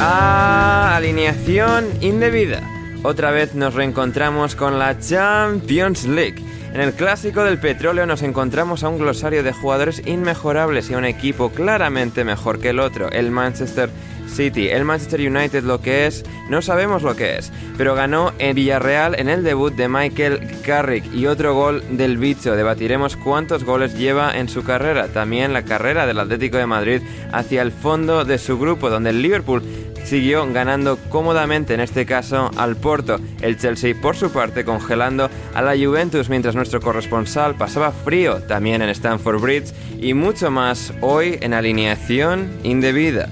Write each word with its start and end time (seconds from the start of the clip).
A 0.00 0.96
Alineación 0.96 1.86
Indebida. 2.00 2.60
Otra 3.04 3.30
vez 3.30 3.54
nos 3.54 3.72
reencontramos 3.74 4.56
con 4.56 4.80
la 4.80 4.98
Champions 4.98 6.06
League. 6.06 6.42
En 6.74 6.80
el 6.80 6.92
clásico 6.92 7.44
del 7.44 7.60
petróleo 7.60 8.04
nos 8.04 8.22
encontramos 8.22 8.82
a 8.82 8.88
un 8.88 8.98
glosario 8.98 9.44
de 9.44 9.52
jugadores 9.52 10.02
inmejorables 10.06 10.90
y 10.90 10.94
a 10.94 10.98
un 10.98 11.04
equipo 11.04 11.50
claramente 11.50 12.24
mejor 12.24 12.58
que 12.58 12.70
el 12.70 12.80
otro, 12.80 13.10
el 13.12 13.30
Manchester 13.30 13.90
City. 14.30 14.68
El 14.68 14.84
Manchester 14.84 15.20
United 15.20 15.64
lo 15.64 15.80
que 15.80 16.06
es, 16.06 16.24
no 16.48 16.62
sabemos 16.62 17.02
lo 17.02 17.16
que 17.16 17.36
es, 17.36 17.52
pero 17.76 17.94
ganó 17.94 18.32
en 18.38 18.54
Villarreal 18.54 19.18
en 19.18 19.28
el 19.28 19.44
debut 19.44 19.74
de 19.74 19.88
Michael 19.88 20.40
Carrick 20.64 21.04
y 21.12 21.26
otro 21.26 21.54
gol 21.54 21.82
del 21.90 22.18
bicho. 22.18 22.56
Debatiremos 22.56 23.16
cuántos 23.16 23.64
goles 23.64 23.96
lleva 23.98 24.36
en 24.36 24.48
su 24.48 24.62
carrera, 24.62 25.08
también 25.08 25.52
la 25.52 25.64
carrera 25.64 26.06
del 26.06 26.20
Atlético 26.20 26.56
de 26.56 26.66
Madrid 26.66 27.02
hacia 27.32 27.62
el 27.62 27.72
fondo 27.72 28.24
de 28.24 28.38
su 28.38 28.58
grupo, 28.58 28.90
donde 28.90 29.10
el 29.10 29.22
Liverpool 29.22 29.62
siguió 30.04 30.50
ganando 30.52 30.98
cómodamente, 31.08 31.74
en 31.74 31.80
este 31.80 32.06
caso 32.06 32.50
al 32.56 32.76
Porto. 32.76 33.18
El 33.40 33.58
Chelsea, 33.58 33.94
por 34.00 34.16
su 34.16 34.32
parte, 34.32 34.64
congelando 34.64 35.30
a 35.54 35.62
la 35.62 35.76
Juventus, 35.76 36.28
mientras 36.28 36.54
nuestro 36.54 36.80
corresponsal 36.80 37.54
pasaba 37.54 37.92
frío 37.92 38.42
también 38.42 38.82
en 38.82 38.88
Stamford 38.90 39.40
Bridge 39.40 39.72
y 40.00 40.14
mucho 40.14 40.50
más 40.50 40.92
hoy 41.00 41.38
en 41.40 41.54
alineación 41.54 42.50
indebida. 42.62 43.28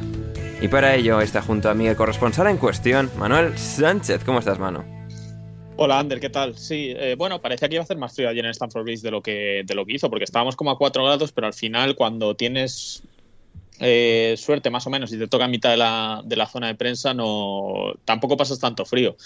Y 0.60 0.66
para 0.66 0.96
ello 0.96 1.20
está 1.20 1.40
junto 1.40 1.70
a 1.70 1.74
mí 1.74 1.86
el 1.86 1.94
corresponsal 1.94 2.48
en 2.48 2.56
cuestión, 2.56 3.10
Manuel 3.16 3.56
Sánchez. 3.56 4.24
¿Cómo 4.24 4.40
estás, 4.40 4.58
Mano? 4.58 4.84
Hola, 5.76 6.00
Ander, 6.00 6.18
¿qué 6.18 6.30
tal? 6.30 6.58
Sí, 6.58 6.92
eh, 6.96 7.14
bueno, 7.16 7.40
parecía 7.40 7.68
que 7.68 7.76
iba 7.76 7.82
a 7.82 7.84
hacer 7.84 7.96
más 7.96 8.12
frío 8.12 8.28
ayer 8.28 8.44
en 8.44 8.50
Stamford 8.50 8.82
Bridge 8.82 9.00
de 9.00 9.12
lo 9.12 9.22
que, 9.22 9.62
de 9.64 9.74
lo 9.76 9.86
que 9.86 9.92
hizo, 9.92 10.10
porque 10.10 10.24
estábamos 10.24 10.56
como 10.56 10.72
a 10.72 10.78
4 10.78 11.04
grados, 11.04 11.30
pero 11.30 11.46
al 11.46 11.52
final 11.52 11.94
cuando 11.94 12.34
tienes 12.34 13.04
eh, 13.78 14.34
suerte 14.36 14.70
más 14.70 14.84
o 14.88 14.90
menos 14.90 15.12
y 15.12 15.18
te 15.18 15.28
toca 15.28 15.46
mitad 15.46 15.70
de 15.70 15.76
la, 15.76 16.22
de 16.24 16.34
la 16.34 16.46
zona 16.46 16.66
de 16.66 16.74
prensa, 16.74 17.14
no 17.14 17.94
tampoco 18.04 18.36
pasas 18.36 18.58
tanto 18.58 18.84
frío. 18.84 19.16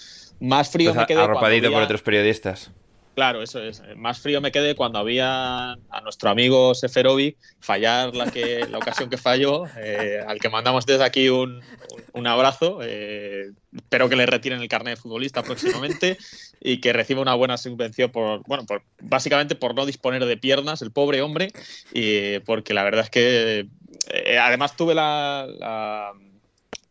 Más 0.40 0.68
frío 0.68 0.92
Pues 0.92 1.00
me 1.00 1.06
quedé 1.06 1.22
arropadito 1.22 1.72
por 1.72 1.82
otros 1.82 2.02
periodistas. 2.02 2.70
Claro, 3.14 3.42
eso 3.42 3.62
es. 3.62 3.82
Más 3.96 4.20
frío 4.20 4.40
me 4.40 4.50
quedé 4.52 4.74
cuando 4.74 4.98
había 4.98 5.72
a 5.72 6.00
nuestro 6.02 6.30
amigo 6.30 6.74
Seferovic 6.74 7.36
fallar 7.60 8.14
la, 8.14 8.30
que, 8.30 8.66
la 8.70 8.78
ocasión 8.78 9.10
que 9.10 9.18
falló, 9.18 9.64
eh, 9.76 10.18
al 10.26 10.40
que 10.40 10.48
mandamos 10.48 10.86
desde 10.86 11.04
aquí 11.04 11.28
un, 11.28 11.60
un 12.14 12.26
abrazo. 12.26 12.78
eh, 12.82 13.50
espero 13.76 14.08
que 14.08 14.16
le 14.16 14.24
retiren 14.24 14.62
el 14.62 14.68
carnet 14.68 14.96
de 14.96 15.02
futbolista 15.02 15.42
próximamente 15.42 16.16
y 16.60 16.80
que 16.80 16.94
reciba 16.94 17.20
una 17.20 17.34
buena 17.34 17.58
subvención 17.58 18.10
por, 18.10 18.42
bueno, 18.46 18.64
por, 18.64 18.82
básicamente 19.02 19.56
por 19.56 19.74
no 19.74 19.84
disponer 19.84 20.24
de 20.24 20.36
piernas, 20.38 20.80
el 20.80 20.90
pobre 20.90 21.20
hombre, 21.20 21.52
y 21.92 22.38
porque 22.40 22.72
la 22.72 22.82
verdad 22.82 23.04
es 23.04 23.10
que 23.10 23.66
eh, 24.10 24.38
además 24.38 24.74
tuve 24.74 24.94
la, 24.94 25.46
la- 25.58 26.12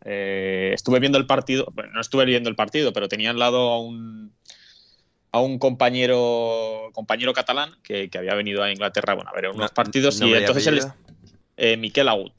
estuve 0.04 1.00
viendo 1.00 1.18
el 1.18 1.26
partido, 1.26 1.68
bueno, 1.74 1.92
no 1.94 2.02
estuve 2.02 2.26
viendo 2.26 2.50
el 2.50 2.56
partido, 2.56 2.94
pero 2.94 3.08
tenía 3.08 3.32
al 3.32 3.40
lado 3.40 3.70
a 3.70 3.80
un 3.80 4.34
a 5.32 5.40
un 5.40 5.60
compañero 5.60 6.90
compañero 6.94 7.34
catalán 7.34 7.76
que, 7.84 8.10
que 8.10 8.18
había 8.18 8.36
venido 8.36 8.64
a 8.64 8.72
Inglaterra 8.72 9.14
bueno, 9.14 9.30
a 9.30 9.34
ver 9.34 9.46
unos 9.50 9.72
No- 9.72 9.74
partidos 9.74 10.20
y 10.22 10.34
entonces 10.34 10.68
él 10.68 10.78
es 10.80 10.88
eh, 11.58 11.78
Miquel 11.78 12.10
Agut, 12.10 12.34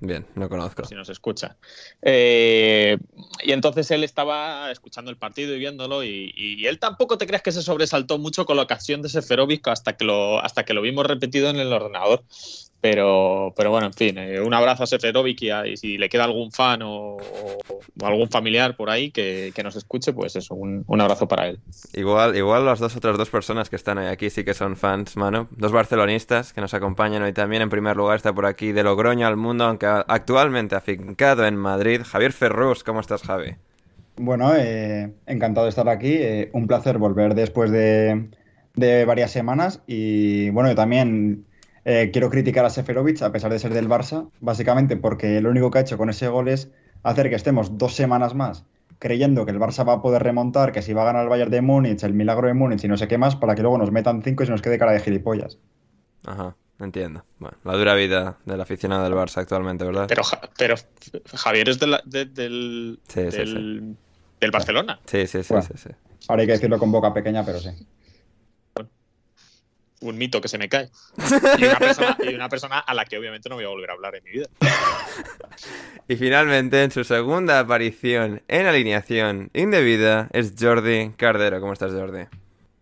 Bien, 0.00 0.26
no 0.34 0.48
conozco. 0.50 0.84
si 0.84 0.94
nos 0.94 1.08
escucha. 1.08 1.56
Eh, 2.02 2.98
y 3.42 3.52
entonces 3.52 3.90
él 3.90 4.04
estaba 4.04 4.70
escuchando 4.70 5.10
el 5.10 5.16
partido 5.16 5.54
y 5.54 5.58
viéndolo 5.58 6.04
y, 6.04 6.32
y 6.36 6.66
él 6.66 6.78
tampoco 6.78 7.16
te 7.16 7.26
creas 7.26 7.42
que 7.42 7.52
se 7.52 7.62
sobresaltó 7.62 8.18
mucho 8.18 8.44
con 8.44 8.56
la 8.56 8.64
ocasión 8.64 9.00
de 9.00 9.08
Seferovic 9.08 9.66
hasta 9.68 9.96
que 9.96 10.04
lo, 10.04 10.40
hasta 10.40 10.64
que 10.64 10.74
lo 10.74 10.82
vimos 10.82 11.06
repetido 11.06 11.48
en 11.48 11.56
el 11.56 11.72
ordenador. 11.72 12.22
Pero, 12.84 13.54
pero 13.56 13.70
bueno, 13.70 13.86
en 13.86 13.94
fin, 13.94 14.18
eh, 14.18 14.42
un 14.42 14.52
abrazo 14.52 14.82
a 14.82 14.86
Seferovic 14.86 15.40
y, 15.40 15.48
a- 15.50 15.66
y 15.66 15.74
si 15.78 15.96
le 15.96 16.10
queda 16.10 16.24
algún 16.24 16.52
fan 16.52 16.82
o, 16.82 17.16
o- 17.16 17.58
o 17.98 18.06
algún 18.06 18.28
familiar 18.28 18.76
por 18.76 18.90
ahí 18.90 19.10
que, 19.10 19.52
que 19.54 19.62
nos 19.62 19.74
escuche, 19.76 20.12
pues 20.12 20.36
eso, 20.36 20.54
un, 20.54 20.84
un 20.86 21.00
abrazo 21.00 21.26
para 21.26 21.48
él. 21.48 21.60
Igual, 21.94 22.36
igual 22.36 22.66
las 22.66 22.80
dos 22.80 22.94
otras 22.94 23.16
dos 23.16 23.30
personas 23.30 23.70
que 23.70 23.76
están 23.76 23.96
hoy 23.96 24.08
aquí 24.08 24.28
sí 24.28 24.44
que 24.44 24.52
son 24.52 24.76
fans, 24.76 25.16
mano. 25.16 25.48
Dos 25.52 25.72
barcelonistas 25.72 26.52
que 26.52 26.60
nos 26.60 26.74
acompañan 26.74 27.22
hoy 27.22 27.32
también. 27.32 27.62
En 27.62 27.70
primer 27.70 27.96
lugar 27.96 28.16
está 28.16 28.34
por 28.34 28.44
aquí 28.44 28.72
de 28.72 28.82
Logroño 28.82 29.26
al 29.26 29.38
mundo, 29.38 29.64
aunque 29.64 29.86
actualmente 29.86 30.74
afincado 30.76 31.46
en 31.46 31.56
Madrid. 31.56 32.02
Javier 32.04 32.32
Ferrus, 32.34 32.84
¿cómo 32.84 33.00
estás, 33.00 33.22
Javi? 33.22 33.56
Bueno, 34.16 34.54
eh, 34.54 35.10
encantado 35.26 35.64
de 35.64 35.70
estar 35.70 35.88
aquí. 35.88 36.12
eh, 36.12 36.50
un 36.52 36.66
placer 36.66 36.98
volver 36.98 37.34
después 37.34 37.70
de, 37.70 38.28
de 38.74 39.04
varias 39.06 39.30
semanas. 39.30 39.80
Y 39.86 40.50
bueno, 40.50 40.68
yo 40.68 40.74
también 40.76 41.46
eh, 41.84 42.10
quiero 42.12 42.30
criticar 42.30 42.64
a 42.64 42.70
Seferovic, 42.70 43.22
a 43.22 43.32
pesar 43.32 43.52
de 43.52 43.58
ser 43.58 43.72
del 43.74 43.88
Barça, 43.88 44.30
básicamente 44.40 44.96
porque 44.96 45.40
lo 45.40 45.50
único 45.50 45.70
que 45.70 45.78
ha 45.78 45.82
hecho 45.82 45.98
con 45.98 46.10
ese 46.10 46.28
gol 46.28 46.48
es 46.48 46.70
hacer 47.02 47.28
que 47.28 47.36
estemos 47.36 47.76
dos 47.78 47.94
semanas 47.94 48.34
más 48.34 48.64
creyendo 48.98 49.44
que 49.44 49.50
el 49.50 49.58
Barça 49.58 49.86
va 49.86 49.94
a 49.94 50.00
poder 50.02 50.22
remontar, 50.22 50.72
que 50.72 50.80
si 50.80 50.94
va 50.94 51.02
a 51.02 51.06
ganar 51.06 51.24
el 51.24 51.28
Bayern 51.28 51.50
de 51.50 51.60
Múnich, 51.60 52.02
el 52.04 52.14
milagro 52.14 52.46
de 52.48 52.54
Múnich 52.54 52.84
y 52.84 52.88
no 52.88 52.96
sé 52.96 53.06
qué 53.06 53.18
más, 53.18 53.36
para 53.36 53.54
que 53.54 53.60
luego 53.60 53.76
nos 53.76 53.90
metan 53.90 54.22
cinco 54.22 54.42
y 54.42 54.46
se 54.46 54.52
nos 54.52 54.62
quede 54.62 54.78
cara 54.78 54.92
de 54.92 55.00
gilipollas. 55.00 55.58
Ajá, 56.24 56.56
entiendo. 56.78 57.22
Bueno, 57.38 57.58
la 57.64 57.74
dura 57.74 57.94
vida 57.94 58.38
del 58.46 58.60
aficionado 58.62 59.04
del 59.04 59.12
Barça 59.12 59.38
actualmente, 59.38 59.84
¿verdad? 59.84 60.06
Pero, 60.08 60.22
pero 60.56 60.76
Javier 61.34 61.68
es 61.68 61.78
de 61.80 61.86
la- 61.86 62.02
de- 62.06 62.24
del, 62.24 63.00
Sí, 63.08 63.30
sí, 63.30 63.36
del, 63.36 63.96
del 64.40 64.50
Barcelona. 64.50 65.00
Sí, 65.04 65.26
sí, 65.26 65.42
sí, 65.42 65.52
Bueno. 65.52 65.66
sí, 65.66 65.74
sí. 65.76 65.90
Ahora 66.28 66.40
hay 66.42 66.46
que 66.46 66.52
decirlo 66.52 66.78
con 66.78 66.90
boca 66.90 67.12
pequeña, 67.12 67.44
pero 67.44 67.58
sí. 67.58 67.70
Un 70.04 70.18
mito 70.18 70.40
que 70.40 70.48
se 70.48 70.58
me 70.58 70.68
cae. 70.68 70.88
Y 71.58 71.64
una, 71.64 71.78
persona, 71.78 72.16
y 72.22 72.34
una 72.34 72.48
persona 72.48 72.78
a 72.78 72.94
la 72.94 73.04
que 73.04 73.18
obviamente 73.18 73.48
no 73.48 73.56
voy 73.56 73.64
a 73.64 73.68
volver 73.68 73.90
a 73.90 73.92
hablar 73.94 74.14
en 74.16 74.24
mi 74.24 74.30
vida. 74.30 74.46
Y 76.08 76.16
finalmente, 76.16 76.82
en 76.82 76.90
su 76.90 77.02
segunda 77.02 77.58
aparición 77.58 78.42
en 78.48 78.66
alineación 78.66 79.50
indebida, 79.54 80.28
es 80.32 80.54
Jordi 80.58 81.12
Cardero. 81.16 81.60
¿Cómo 81.60 81.72
estás, 81.72 81.92
Jordi? 81.92 82.24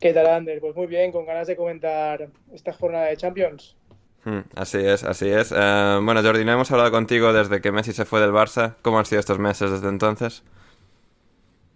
¿Qué 0.01 0.13
tal, 0.13 0.27
Ander? 0.27 0.59
Pues 0.59 0.75
muy 0.75 0.89
bien, 0.89 1.13
con 1.13 1.25
ganas 1.25 1.47
de 1.47 1.55
comentar 1.55 2.29
esta 2.53 2.73
jornada 2.73 3.07
de 3.07 3.17
Champions. 3.17 3.77
Hmm, 4.25 4.41
así 4.57 4.79
es, 4.79 5.05
así 5.05 5.29
es. 5.29 5.53
Eh, 5.53 5.99
bueno, 6.03 6.23
Jordi, 6.23 6.45
no 6.45 6.53
hemos 6.53 6.71
hablado 6.73 6.91
contigo 6.91 7.33
desde 7.33 7.61
que 7.61 7.71
Messi 7.71 7.93
se 7.93 8.05
fue 8.05 8.21
del 8.21 8.33
Barça. 8.33 8.75
¿Cómo 8.83 8.99
han 8.99 9.05
sido 9.05 9.21
estos 9.21 9.39
meses 9.39 9.71
desde 9.71 9.89
entonces? 9.89 10.43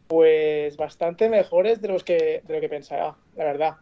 Pues 0.08 0.76
bastante 0.76 1.28
mejores 1.28 1.81
de 1.81 1.88
los 1.88 2.02
que 2.02 2.43
de 2.44 2.54
lo 2.54 2.60
que 2.60 2.69
pensaba, 2.69 3.16
la 3.37 3.44
verdad. 3.44 3.76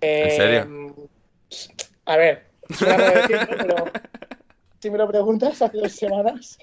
¿En 0.00 0.30
serio? 0.30 1.08
A 2.04 2.16
ver, 2.16 2.44
pero 2.78 3.90
si 4.80 4.90
me 4.90 4.98
lo 4.98 5.08
preguntas 5.08 5.60
hace 5.60 5.78
dos 5.78 5.92
semanas. 5.92 6.58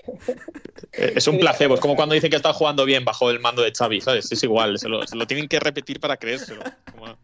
Eh, 0.94 1.14
es 1.16 1.28
un 1.28 1.38
placebo, 1.38 1.76
es 1.76 1.82
como 1.82 1.96
cuando 1.96 2.16
dicen 2.16 2.30
que 2.30 2.38
está 2.38 2.54
jugando 2.54 2.86
bien 2.86 3.04
bajo 3.04 3.30
el 3.30 3.40
mando 3.40 3.62
de 3.62 3.74
Xavi, 3.74 4.02
¿sabes? 4.02 4.32
Es 4.32 4.44
igual, 4.44 4.80
se 4.80 4.88
lo, 4.88 5.06
se 5.06 5.16
lo 5.16 5.28
tienen 5.28 5.48
que 5.48 5.60
repetir 5.60 6.00
para 6.00 6.18
creérselo. 6.18 6.64
Como... 6.92 7.18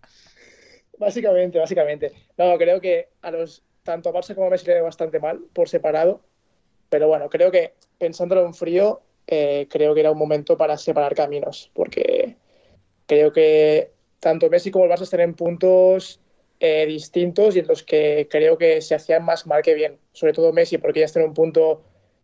Básicamente, 0.97 1.57
básicamente. 1.57 2.11
No, 2.37 2.57
creo 2.57 2.81
que 2.81 3.09
a 3.21 3.31
los 3.31 3.63
tanto 3.83 4.09
a 4.09 4.13
Barça 4.13 4.35
como 4.35 4.47
a 4.47 4.49
Messi 4.49 4.67
le 4.67 4.81
bastante 4.81 5.19
mal 5.19 5.39
por 5.53 5.67
separado, 5.69 6.21
pero 6.89 7.07
bueno, 7.07 7.29
creo 7.29 7.51
que 7.51 7.73
pensándolo 7.97 8.45
en 8.45 8.53
frío, 8.53 9.01
eh, 9.27 9.67
creo 9.69 9.93
que 9.93 10.01
era 10.01 10.11
un 10.11 10.17
momento 10.17 10.57
para 10.57 10.77
separar 10.77 11.15
caminos, 11.15 11.71
porque 11.73 12.35
creo 13.07 13.31
que 13.31 13.91
tanto 14.21 14.49
Messi 14.49 14.71
como 14.71 14.85
el 14.85 14.91
Barça 14.91 15.01
están 15.01 15.19
en 15.19 15.33
puntos 15.33 16.21
eh, 16.59 16.85
distintos 16.85 17.55
y 17.55 17.59
en 17.59 17.67
los 17.67 17.83
que 17.83 18.27
creo 18.29 18.57
que 18.57 18.81
se 18.81 18.95
hacían 18.95 19.25
más 19.25 19.47
mal 19.47 19.61
que 19.63 19.73
bien, 19.73 19.97
sobre 20.13 20.31
todo 20.31 20.53
Messi, 20.53 20.77
porque 20.77 21.01
ya 21.01 21.07
está 21.07 21.19
en 21.19 21.27
un 21.27 21.33
punto 21.33 21.81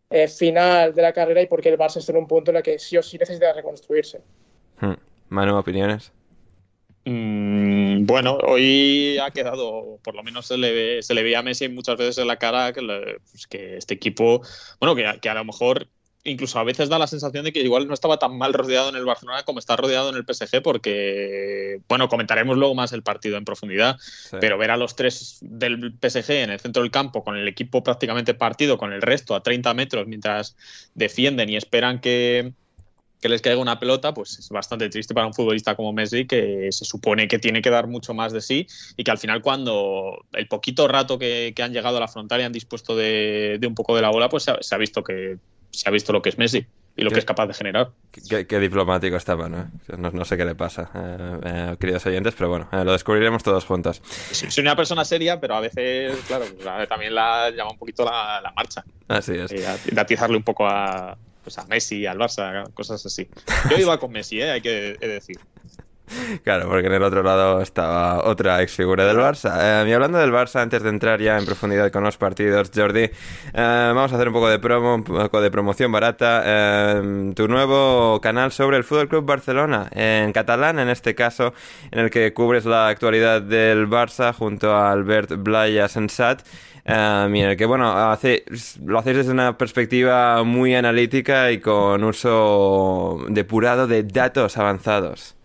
eh, 0.10 0.28
final 0.28 0.94
de 0.94 1.02
la 1.02 1.12
carrera 1.12 1.42
y 1.42 1.48
porque 1.48 1.70
el 1.70 1.78
Barça 1.78 1.98
está 1.98 2.12
en 2.14 2.20
un 2.20 2.28
punto 2.28 2.52
en 2.52 2.58
el 2.58 2.64
que 2.64 2.80
sí 2.80 2.96
o 2.98 3.04
sí 3.04 3.18
necesita 3.18 3.52
reconstruirse. 3.52 4.22
Hmm. 4.80 4.94
Manu, 5.30 5.58
opiniones. 5.58 6.14
Mm, 7.04 8.06
bueno, 8.06 8.38
hoy 8.44 9.18
ha 9.18 9.32
quedado, 9.32 9.98
por 10.04 10.14
lo 10.14 10.24
menos 10.24 10.46
se 10.46 10.58
le, 10.58 10.72
ve, 10.72 11.02
se 11.02 11.14
le 11.14 11.24
veía 11.24 11.40
a 11.40 11.42
Messi 11.44 11.68
muchas 11.68 11.98
veces 11.98 12.20
en 12.20 12.28
la 12.28 12.38
cara 12.38 12.74
que, 12.74 12.82
pues 13.32 13.48
que 13.48 13.78
este 13.78 13.96
equipo, 13.96 14.42
bueno, 14.80 14.94
que, 14.94 15.20
que, 15.20 15.30
a 15.30 15.34
lo 15.34 15.46
mejor 15.46 15.88
incluso 16.32 16.60
a 16.60 16.64
veces 16.64 16.90
da 16.90 17.00
la 17.00 17.08
sensación 17.08 17.46
de 17.46 17.54
que 17.54 17.62
igual 17.62 17.88
no 17.88 17.94
estaba 17.94 18.20
tan 18.20 18.38
mal 18.38 18.54
rodeado 18.54 18.90
en 18.90 18.96
el 18.96 19.06
Barcelona 19.06 19.44
como 19.44 19.60
está 19.60 19.76
rodeado 19.76 20.10
en 20.10 20.16
el 20.16 20.26
PSG, 20.26 20.62
porque, 20.62 21.80
bueno, 21.88 22.10
comentaremos 22.10 22.58
luego 22.58 22.76
más 22.76 22.92
el 22.94 23.04
partido 23.04 23.38
en 23.38 23.46
profundidad, 23.46 23.98
sí. 24.00 24.38
pero 24.40 24.58
ver 24.58 24.72
a 24.72 24.78
los 24.78 24.96
tres 24.96 25.38
del 25.42 25.94
PSG 26.02 26.32
en 26.32 26.52
el 26.52 26.60
centro 26.60 26.82
del 26.84 26.92
campo, 26.92 27.24
con 27.24 27.38
el 27.38 27.48
equipo 27.48 27.84
prácticamente 27.84 28.34
partido, 28.34 28.78
con 28.78 28.94
el 28.94 29.02
resto 29.02 29.36
a 29.36 29.44
30 29.44 29.74
metros, 29.74 30.08
mientras 30.08 30.56
defienden 30.94 31.50
y 31.50 31.56
esperan 31.56 32.02
que, 32.02 32.52
que 33.22 33.30
les 33.30 33.42
caiga 33.42 33.62
una 33.62 33.80
pelota, 33.80 34.14
pues 34.14 34.38
es 34.38 34.50
bastante 34.50 34.90
triste 34.90 35.14
para 35.14 35.28
un 35.28 35.34
futbolista 35.34 35.76
como 35.76 35.94
Messi, 35.94 36.28
que 36.28 36.68
se 36.72 36.86
supone 36.86 37.28
que 37.28 37.40
tiene 37.40 37.62
que 37.62 37.70
dar 37.70 37.88
mucho 37.88 38.14
más 38.14 38.34
de 38.34 38.42
sí 38.42 38.68
y 38.96 39.04
que 39.04 39.12
al 39.12 39.18
final 39.18 39.42
cuando 39.42 40.26
el 40.34 40.48
poquito 40.48 40.88
rato 40.88 41.18
que, 41.18 41.54
que 41.56 41.64
han 41.64 41.74
llegado 41.74 41.98
a 41.98 42.02
la 42.02 42.08
frontal 42.08 42.42
y 42.42 42.44
han 42.44 42.52
dispuesto 42.52 42.96
de, 42.96 43.58
de 43.60 43.68
un 43.68 43.76
poco 43.76 43.96
de 43.96 44.02
la 44.02 44.10
bola, 44.10 44.30
pues 44.30 44.44
se 44.44 44.52
ha, 44.52 44.58
se 44.62 44.76
ha 44.76 44.78
visto 44.78 45.04
que 45.04 45.38
se 45.72 45.88
ha 45.88 45.92
visto 45.92 46.14
lo 46.14 46.22
que 46.22 46.30
es 46.30 46.38
Messi 46.38 46.66
y 46.96 47.04
lo 47.04 47.12
que 47.12 47.20
es 47.20 47.26
capaz 47.26 47.46
de 47.46 47.54
generar. 47.54 47.92
Qué, 48.28 48.48
qué 48.48 48.60
diplomático 48.60 49.16
estaba, 49.16 49.48
¿no? 49.48 49.70
¿no? 49.98 50.10
¿no? 50.10 50.26
sé 50.26 50.36
qué 50.36 50.46
le 50.46 50.56
pasa, 50.56 50.90
eh, 50.96 51.40
eh, 51.46 51.76
queridos 51.80 52.06
oyentes, 52.08 52.34
pero 52.36 52.50
bueno, 52.50 52.68
eh, 52.72 52.84
lo 52.84 52.92
descubriremos 52.92 53.44
todos 53.44 53.66
juntos. 53.66 54.02
Soy 54.32 54.64
una 54.64 54.76
persona 54.76 55.06
seria, 55.06 55.40
pero 55.40 55.56
a 55.56 55.60
veces, 55.60 56.18
claro, 56.28 56.46
pues, 56.46 56.90
también 56.90 57.14
la 57.14 57.52
llama 57.52 57.72
un 57.72 57.78
poquito 57.78 58.04
la, 58.04 58.42
la 58.42 58.52
marcha. 58.52 58.84
Así 59.08 59.34
es. 59.34 59.52
De 59.52 60.02
atizarle 60.02 60.38
un 60.38 60.44
poco 60.44 60.66
a, 60.68 61.16
pues 61.44 61.58
a 61.60 61.66
Messi, 61.66 62.08
al 62.08 62.18
Barça, 62.18 62.74
cosas 62.74 63.06
así. 63.06 63.30
Yo 63.70 63.78
iba 63.78 64.00
con 64.00 64.12
Messi, 64.12 64.42
¿eh? 64.42 64.52
hay 64.52 64.62
que 64.62 64.98
decir. 65.00 65.38
Claro, 66.44 66.68
porque 66.70 66.88
en 66.88 66.94
el 66.94 67.04
otro 67.04 67.22
lado 67.24 67.62
estaba 67.62 68.24
otra 68.24 68.62
ex 68.62 68.76
figura 68.76 69.06
del 69.06 69.18
Barça. 69.18 69.58
Eh, 69.60 69.90
y 69.90 69.94
hablando 69.94 70.18
del 70.18 70.32
Barça, 70.32 70.62
antes 70.62 70.82
de 70.82 70.90
entrar 70.90 71.22
ya 71.22 71.38
en 71.38 71.46
profundidad 71.46 71.92
con 71.92 72.04
los 72.04 72.18
partidos, 72.18 72.72
Jordi, 72.74 73.04
eh, 73.04 73.12
vamos 73.54 74.12
a 74.12 74.16
hacer 74.16 74.28
un 74.30 74.34
poco 74.34 74.50
de 74.50 74.60
promo, 74.60 74.96
un 74.96 75.04
poco 75.04 75.42
de 75.42 75.52
promoción 75.52 75.92
barata. 75.92 76.44
Eh, 76.46 77.34
tu 77.36 77.48
nuevo 77.48 78.20
canal 78.22 78.52
sobre 78.52 78.78
el 78.78 78.84
Fútbol 78.84 79.10
Club 79.10 79.26
Barcelona, 79.26 79.90
en 79.92 80.32
catalán 80.32 80.80
en 80.80 80.90
este 80.90 81.16
caso, 81.16 81.54
en 81.92 82.00
el 82.00 82.10
que 82.10 82.34
cubres 82.34 82.66
la 82.66 82.88
actualidad 82.88 83.42
del 83.42 83.88
Barça 83.90 84.34
junto 84.34 84.74
a 84.74 84.92
Albert 84.92 85.34
Blaya 85.38 85.88
Sensat. 85.88 86.42
Uh, 86.90 87.28
mira, 87.28 87.58
que 87.58 87.66
bueno, 87.66 87.92
hace, 87.92 88.46
lo 88.86 89.00
hacéis 89.00 89.18
desde 89.18 89.32
una 89.34 89.58
perspectiva 89.58 90.42
muy 90.46 90.74
analítica 90.74 91.52
y 91.52 91.60
con 91.60 92.02
uso 92.06 93.26
depurado 93.28 93.88
de 93.88 94.04
datos 94.04 94.58
avanzados. 94.58 95.37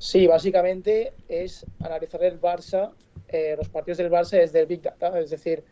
Sí, 0.00 0.26
básicamente 0.26 1.12
es 1.28 1.66
analizar 1.78 2.24
el 2.24 2.40
Barça, 2.40 2.90
eh, 3.28 3.54
los 3.58 3.68
partidos 3.68 3.98
del 3.98 4.10
Barça 4.10 4.30
desde 4.40 4.60
el 4.60 4.66
Big 4.66 4.80
Data, 4.80 5.20
es 5.20 5.28
decir, 5.28 5.62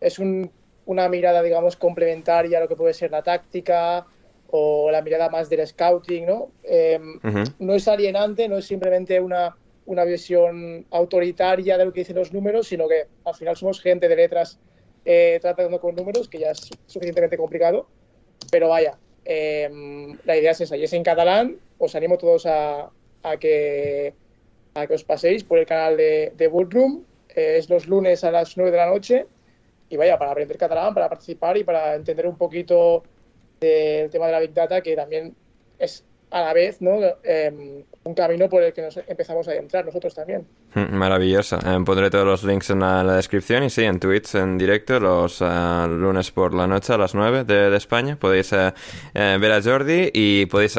es 0.00 0.18
un, 0.18 0.50
una 0.86 1.06
mirada, 1.10 1.42
digamos, 1.42 1.76
complementaria 1.76 2.56
a 2.56 2.60
lo 2.62 2.68
que 2.68 2.76
puede 2.76 2.94
ser 2.94 3.10
la 3.10 3.22
táctica 3.22 4.06
o 4.48 4.90
la 4.90 5.02
mirada 5.02 5.28
más 5.28 5.50
del 5.50 5.66
scouting, 5.66 6.24
¿no? 6.24 6.50
Eh, 6.62 6.98
uh 6.98 7.28
-huh. 7.28 7.54
No 7.58 7.74
es 7.74 7.86
alienante, 7.86 8.48
no 8.48 8.56
es 8.56 8.64
simplemente 8.64 9.20
una, 9.20 9.54
una 9.84 10.04
visión 10.04 10.86
autoritaria 10.90 11.76
de 11.76 11.84
lo 11.84 11.92
que 11.92 12.00
dicen 12.00 12.16
los 12.16 12.32
números, 12.32 12.68
sino 12.68 12.88
que 12.88 13.06
al 13.26 13.34
final 13.34 13.54
somos 13.54 13.82
gente 13.82 14.08
de 14.08 14.16
letras 14.16 14.58
eh, 15.04 15.38
tratando 15.42 15.78
con 15.78 15.94
números, 15.94 16.30
que 16.30 16.38
ya 16.38 16.52
es 16.52 16.70
suficientemente 16.86 17.36
complicado, 17.36 17.86
pero 18.50 18.70
vaya, 18.70 18.96
eh, 19.26 19.68
la 20.24 20.38
idea 20.38 20.52
es 20.52 20.62
esa, 20.62 20.74
y 20.74 20.84
es 20.84 20.92
en 20.94 21.02
catalán, 21.02 21.58
os 21.76 21.94
animo 21.94 22.16
todos 22.16 22.46
a, 22.46 22.90
a 23.24 23.36
que, 23.36 24.14
a 24.74 24.86
que 24.86 24.94
os 24.94 25.02
paséis 25.02 25.42
por 25.42 25.58
el 25.58 25.66
canal 25.66 25.96
de, 25.96 26.32
de 26.36 26.46
Boardroom. 26.46 27.02
Eh, 27.34 27.56
es 27.58 27.68
los 27.68 27.88
lunes 27.88 28.22
a 28.22 28.30
las 28.30 28.56
9 28.56 28.70
de 28.70 28.76
la 28.76 28.86
noche. 28.86 29.26
Y 29.88 29.96
vaya, 29.96 30.18
para 30.18 30.30
aprender 30.30 30.56
catalán, 30.56 30.94
para 30.94 31.08
participar 31.08 31.56
y 31.56 31.64
para 31.64 31.94
entender 31.94 32.26
un 32.26 32.36
poquito 32.36 33.02
del 33.60 34.10
tema 34.10 34.26
de 34.26 34.32
la 34.32 34.40
Big 34.40 34.54
Data, 34.54 34.80
que 34.80 34.94
también 34.94 35.34
es 35.78 36.04
a 36.30 36.42
la 36.42 36.52
vez 36.52 36.80
¿no? 36.80 36.98
Eh, 37.22 37.84
un 38.04 38.14
camino 38.14 38.48
por 38.48 38.62
el 38.62 38.72
que 38.72 38.82
nos 38.82 38.96
empezamos 38.96 39.48
a 39.48 39.52
adentrar 39.52 39.84
nosotros 39.84 40.14
también. 40.14 40.46
Maravilloso. 40.74 41.56
Eh, 41.56 41.78
pondré 41.84 42.10
todos 42.10 42.26
los 42.26 42.44
links 42.44 42.68
en 42.70 42.80
la, 42.80 43.02
la, 43.02 43.16
descripción 43.16 43.64
y 43.64 43.70
sí, 43.70 43.82
en 43.82 43.98
Twitch 43.98 44.34
en 44.34 44.58
directo 44.58 45.00
los 45.00 45.40
uh, 45.40 45.86
lunes 45.88 46.30
por 46.30 46.52
la 46.52 46.66
noche 46.66 46.92
a 46.92 46.98
las 46.98 47.14
9 47.14 47.44
de, 47.44 47.70
de 47.70 47.76
España. 47.76 48.16
Podéis 48.16 48.52
uh, 48.52 48.56
uh, 48.56 49.38
ver 49.40 49.52
a 49.52 49.62
Jordi 49.62 50.10
y 50.12 50.46
podéis 50.46 50.78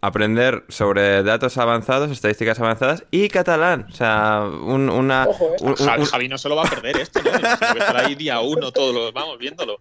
aprender 0.00 0.64
sobre 0.68 1.22
datos 1.22 1.56
avanzados, 1.56 2.10
estadísticas 2.10 2.58
avanzadas 2.58 3.04
y 3.12 3.28
catalán. 3.28 3.86
O 3.88 3.94
sea, 3.94 4.44
un, 4.44 4.90
una... 4.90 5.26
Ojo, 5.28 5.54
un, 5.60 5.70
un, 5.70 6.04
Javi 6.04 6.28
no 6.28 6.38
se 6.38 6.48
lo 6.48 6.56
va 6.56 6.64
a 6.64 6.70
perder 6.70 6.98
esto, 6.98 7.20
¿no? 7.22 7.30
estar 7.30 7.96
ahí 7.96 8.16
día 8.16 8.40
uno 8.40 8.72
todos 8.72 8.92
los... 8.92 9.12
Vamos, 9.12 9.38
viéndolo. 9.38 9.78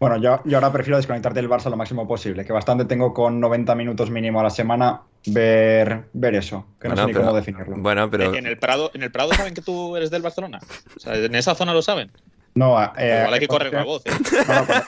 Bueno, 0.00 0.16
yo, 0.18 0.40
yo, 0.44 0.56
ahora 0.58 0.72
prefiero 0.72 0.96
desconectar 0.96 1.34
del 1.34 1.48
Barça 1.48 1.70
lo 1.70 1.76
máximo 1.76 2.06
posible, 2.06 2.44
que 2.44 2.52
bastante 2.52 2.84
tengo 2.84 3.14
con 3.14 3.40
90 3.40 3.74
minutos 3.74 4.10
mínimo 4.10 4.40
a 4.40 4.44
la 4.44 4.50
semana 4.50 5.02
ver, 5.26 6.04
ver 6.12 6.34
eso, 6.34 6.66
que 6.80 6.88
no 6.88 6.96
sé 6.96 7.02
pero, 7.06 7.18
ni 7.18 7.24
cómo 7.24 7.36
definirlo. 7.36 7.76
Bueno, 7.78 8.10
pero... 8.10 8.34
¿En 8.34 8.46
el, 8.46 8.58
Prado, 8.58 8.90
¿En 8.94 9.02
el 9.02 9.10
Prado 9.10 9.32
saben 9.32 9.54
que 9.54 9.62
tú 9.62 9.96
eres 9.96 10.10
del 10.10 10.22
Barcelona? 10.22 10.60
O 10.96 11.00
sea, 11.00 11.14
¿en 11.16 11.34
esa 11.34 11.54
zona 11.54 11.72
lo 11.72 11.82
saben? 11.82 12.10
No, 12.54 12.80
eh, 12.96 13.18
Igual 13.20 13.34
hay 13.34 13.40
que 13.40 13.48
correr 13.48 13.72
la 13.72 13.84
voz, 13.84 14.04
¿eh? 14.06 14.10
No, 14.48 14.54
no, 14.54 14.66
cuando, 14.66 14.82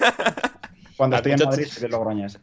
cuando 0.97 1.17
estoy 1.17 1.33
en 1.33 1.39
Madrid 1.45 1.67
soy 1.67 1.83
de 1.83 1.89
Logroñés. 1.89 2.39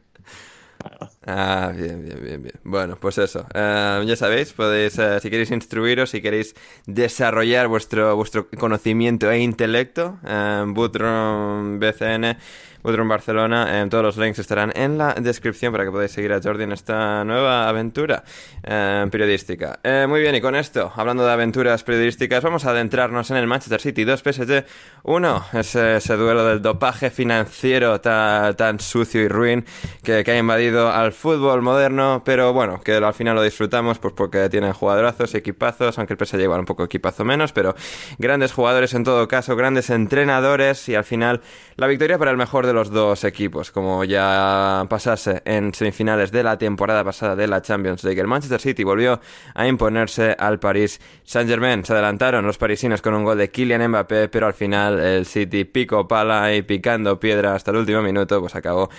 Ah, 1.26 1.72
bien, 1.74 2.04
bien, 2.04 2.20
bien, 2.22 2.42
bien. 2.44 2.54
Bueno, 2.66 2.98
pues 3.00 3.18
eso. 3.18 3.46
Uh, 3.56 4.04
ya 4.04 4.16
sabéis, 4.18 4.52
podéis, 4.52 4.98
uh, 4.98 5.20
si 5.22 5.30
queréis 5.30 5.52
instruiros, 5.52 6.10
si 6.10 6.22
queréis 6.22 6.54
desarrollar 6.86 7.68
vuestro, 7.70 8.16
vuestro 8.18 8.50
conocimiento 8.50 9.32
e 9.32 9.40
intelecto, 9.40 10.20
uh, 10.24 10.66
Bootron 10.74 11.80
BCN, 11.80 12.38
Bootron 12.84 13.08
Barcelona, 13.08 13.82
eh, 13.82 13.88
todos 13.90 14.04
los 14.04 14.18
links 14.18 14.40
estarán 14.40 14.72
en 14.76 14.98
la 14.98 15.14
descripción 15.14 15.72
para 15.72 15.86
que 15.86 15.92
podáis 15.92 16.12
seguir 16.12 16.34
a 16.34 16.42
Jordi 16.42 16.66
en 16.66 16.74
esta 16.74 17.24
nueva 17.24 17.70
aventura 17.70 18.24
periodística. 18.62 19.80
Eh, 19.84 20.06
muy 20.08 20.22
bien, 20.22 20.36
y 20.36 20.42
con 20.42 20.56
esto, 20.56 20.92
hablando 20.96 21.26
de 21.26 21.32
aventuras 21.32 21.84
periodísticas, 21.84 22.44
vamos 22.44 22.66
a 22.66 22.70
adentrarnos 22.70 23.32
en 23.32 23.38
el 23.38 23.48
Manchester 23.48 23.82
City 23.82 24.04
2 24.04 24.22
PSG 24.22 24.66
1, 25.04 25.46
ese, 25.54 25.98
ese 25.98 26.16
duelo 26.16 26.46
del 26.46 26.62
dopaje 26.62 27.10
financiero 27.10 28.00
tan, 28.02 28.56
tan 28.56 28.80
sucio 28.80 29.22
y 29.22 29.28
ruin 29.28 29.66
que, 30.04 30.24
que 30.24 30.32
ha 30.32 30.38
invadido 30.38 30.92
al 30.92 31.14
fútbol 31.14 31.62
moderno, 31.62 32.22
pero 32.26 32.54
bueno, 32.54 32.82
que 32.82 32.94
al 32.94 33.14
final 33.14 33.36
lo 33.36 33.42
disfrutamos 33.42 34.00
pues 34.00 34.14
porque 34.14 34.50
tienen 34.50 34.74
jugadorazos 34.74 35.34
y 35.34 35.38
equipazos, 35.38 35.98
aunque 35.98 36.14
el 36.14 36.26
PSG 36.26 36.40
igual 36.42 36.60
un 36.60 36.66
poco 36.66 36.84
equipazo 36.84 37.24
menos, 37.24 37.54
pero 37.54 37.76
grandes 38.18 38.52
jugadores 38.52 38.94
en 38.94 39.04
todo 39.04 39.28
caso, 39.28 39.56
grandes 39.56 39.90
entrenadores 39.90 40.88
y 40.90 40.96
al 40.96 41.04
final 41.04 41.42
la 41.76 41.88
victoria 41.88 42.18
para 42.18 42.32
el 42.32 42.38
mejor 42.38 42.68
de 42.68 42.74
los 42.74 42.92
dos 42.92 43.24
equipos, 43.24 43.72
como 43.72 44.04
ya 44.04 44.86
pasase 44.90 45.42
en 45.46 45.74
semifinales 45.74 46.32
de 46.32 46.44
la 46.44 46.58
temporada 46.58 47.04
pasada 47.04 47.36
de 47.36 47.48
la 47.48 47.62
Champions 47.62 48.04
League. 48.04 48.20
El 48.20 48.28
Manchester 48.28 48.62
City 48.62 48.84
volvió 48.84 49.20
a 49.56 49.68
imponerse 49.68 50.36
al 50.38 50.60
Paris 50.60 51.02
Saint-Germain. 51.24 51.84
Se 51.84 51.94
adelantaron 51.94 52.46
los 52.46 52.58
parisinos 52.58 53.02
con 53.02 53.14
un 53.14 53.24
gol 53.24 53.38
de 53.38 53.50
Kylian 53.50 53.88
Mbappé, 53.90 54.30
pero 54.30 54.48
al 54.48 54.54
final 54.54 55.00
el 55.00 55.26
City 55.26 55.66
pico 55.66 56.08
pala 56.08 56.54
y 56.54 56.62
picando 56.62 57.20
piedra 57.20 57.56
hasta 57.56 57.72
el 57.72 57.78
último 57.78 58.02
minuto, 58.02 58.40
pues 58.40 58.56
acabó 58.56 58.90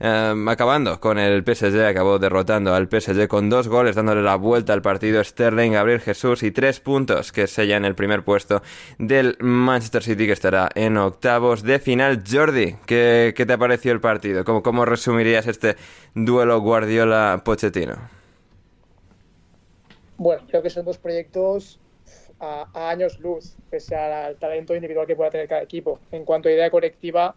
Em, 0.00 0.48
acabando 0.48 1.00
con 1.00 1.18
el 1.18 1.44
PSG, 1.44 1.86
acabó 1.86 2.18
derrotando 2.18 2.74
al 2.74 2.88
PSG 2.88 3.28
con 3.28 3.48
dos 3.48 3.68
goles, 3.68 3.94
dándole 3.94 4.22
la 4.22 4.36
vuelta 4.36 4.72
al 4.72 4.82
partido 4.82 5.22
Sterling, 5.22 5.72
Gabriel 5.72 6.00
Jesús 6.00 6.42
y 6.42 6.50
tres 6.50 6.80
puntos 6.80 7.32
que 7.32 7.46
sellan 7.46 7.84
el 7.84 7.94
primer 7.94 8.24
puesto 8.24 8.62
del 8.98 9.36
Manchester 9.40 10.02
City 10.02 10.26
que 10.26 10.32
estará 10.32 10.68
en 10.74 10.96
octavos 10.96 11.62
de 11.62 11.78
final. 11.78 12.22
Jordi, 12.28 12.76
¿qué, 12.86 13.32
te 13.34 13.52
ha 13.52 13.58
parecido 13.58 13.94
el 13.94 14.00
partido? 14.00 14.44
¿Cómo, 14.44 14.62
cómo 14.62 14.84
resumirías 14.84 15.46
este 15.46 15.76
duelo 16.14 16.60
Guardiola-Pochettino? 16.60 17.94
Bueno, 20.16 20.42
creo 20.48 20.62
que 20.62 20.70
son 20.70 20.84
dos 20.84 20.98
proyectos 20.98 21.80
a, 22.40 22.66
a, 22.72 22.90
años 22.90 23.18
luz, 23.20 23.56
pese 23.70 23.96
al 23.96 24.36
talento 24.36 24.74
individual 24.74 25.06
que 25.06 25.16
pueda 25.16 25.30
tener 25.30 25.48
cada 25.48 25.62
equipo. 25.62 25.98
En 26.12 26.24
cuanto 26.24 26.48
a 26.48 26.52
idea 26.52 26.70
colectiva, 26.70 27.34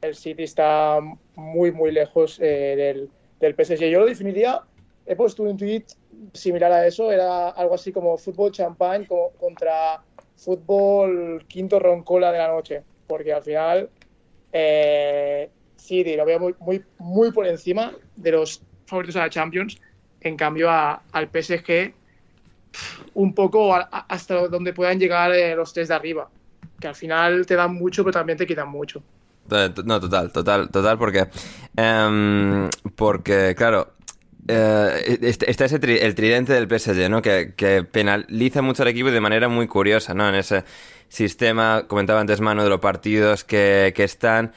el 0.00 0.14
City 0.14 0.44
está 0.44 1.00
muy, 1.34 1.72
muy 1.72 1.92
lejos 1.92 2.38
eh, 2.40 2.74
del, 2.76 3.10
del, 3.40 3.54
PSG. 3.54 3.90
Yo 3.90 4.00
lo 4.00 4.06
definiría, 4.06 4.62
he 5.06 5.16
puesto 5.16 5.42
un 5.42 5.56
tweet 5.56 5.84
similar 6.32 6.72
a 6.72 6.86
eso, 6.86 7.10
era 7.10 7.50
algo 7.50 7.74
así 7.74 7.92
como 7.92 8.16
fútbol 8.18 8.52
champán 8.52 9.06
contra 9.06 10.02
fútbol 10.36 11.44
quinto 11.48 11.78
roncola 11.78 12.32
de 12.32 12.38
la 12.38 12.48
noche, 12.48 12.82
porque 13.06 13.32
al 13.32 13.42
final 13.42 13.90
eh, 14.52 15.50
City 15.76 16.16
lo 16.16 16.24
veo 16.24 16.38
muy, 16.38 16.54
muy, 16.60 16.84
muy 16.98 17.32
por 17.32 17.46
encima 17.46 17.92
de 18.16 18.32
los 18.32 18.62
favoritos 18.86 19.16
a 19.16 19.20
la 19.20 19.30
Champions, 19.30 19.80
en 20.20 20.36
cambio 20.36 20.70
al 20.70 21.28
PSG 21.30 21.94
un 23.14 23.34
poco 23.34 23.74
hasta 23.74 24.46
donde 24.48 24.72
puedan 24.72 24.98
llegar 24.98 25.32
eh, 25.32 25.54
los 25.56 25.72
tres 25.72 25.88
de 25.88 25.94
arriba, 25.94 26.28
que 26.78 26.88
al 26.88 26.94
final 26.94 27.46
te 27.46 27.54
dan 27.54 27.74
mucho, 27.74 28.04
pero 28.04 28.12
también 28.12 28.38
te 28.38 28.46
quitan 28.46 28.68
mucho. 28.68 29.02
No, 29.48 30.00
total, 30.00 30.32
total, 30.32 30.70
total, 30.70 30.98
porque. 30.98 31.28
Em, 31.76 32.68
porque, 32.96 33.54
claro. 33.56 33.94
Eh, 34.50 35.18
está 35.46 35.66
ese 35.66 35.76
el 35.76 36.14
tridente 36.14 36.54
del 36.54 36.66
PSG, 36.66 37.10
¿no? 37.10 37.20
Que, 37.20 37.84
penaliza 37.90 38.62
mucho 38.62 38.82
al 38.82 38.88
equipo 38.88 39.10
de 39.10 39.20
manera 39.20 39.48
muy 39.48 39.66
curiosa, 39.66 40.14
¿no? 40.14 40.28
En 40.28 40.34
ese 40.34 40.64
sistema, 41.08 41.84
comentaba 41.86 42.20
antes 42.20 42.40
Mano, 42.40 42.64
de 42.64 42.70
los 42.70 42.80
partidos 42.80 43.44
que, 43.44 43.92
que 43.94 44.04
están. 44.04 44.52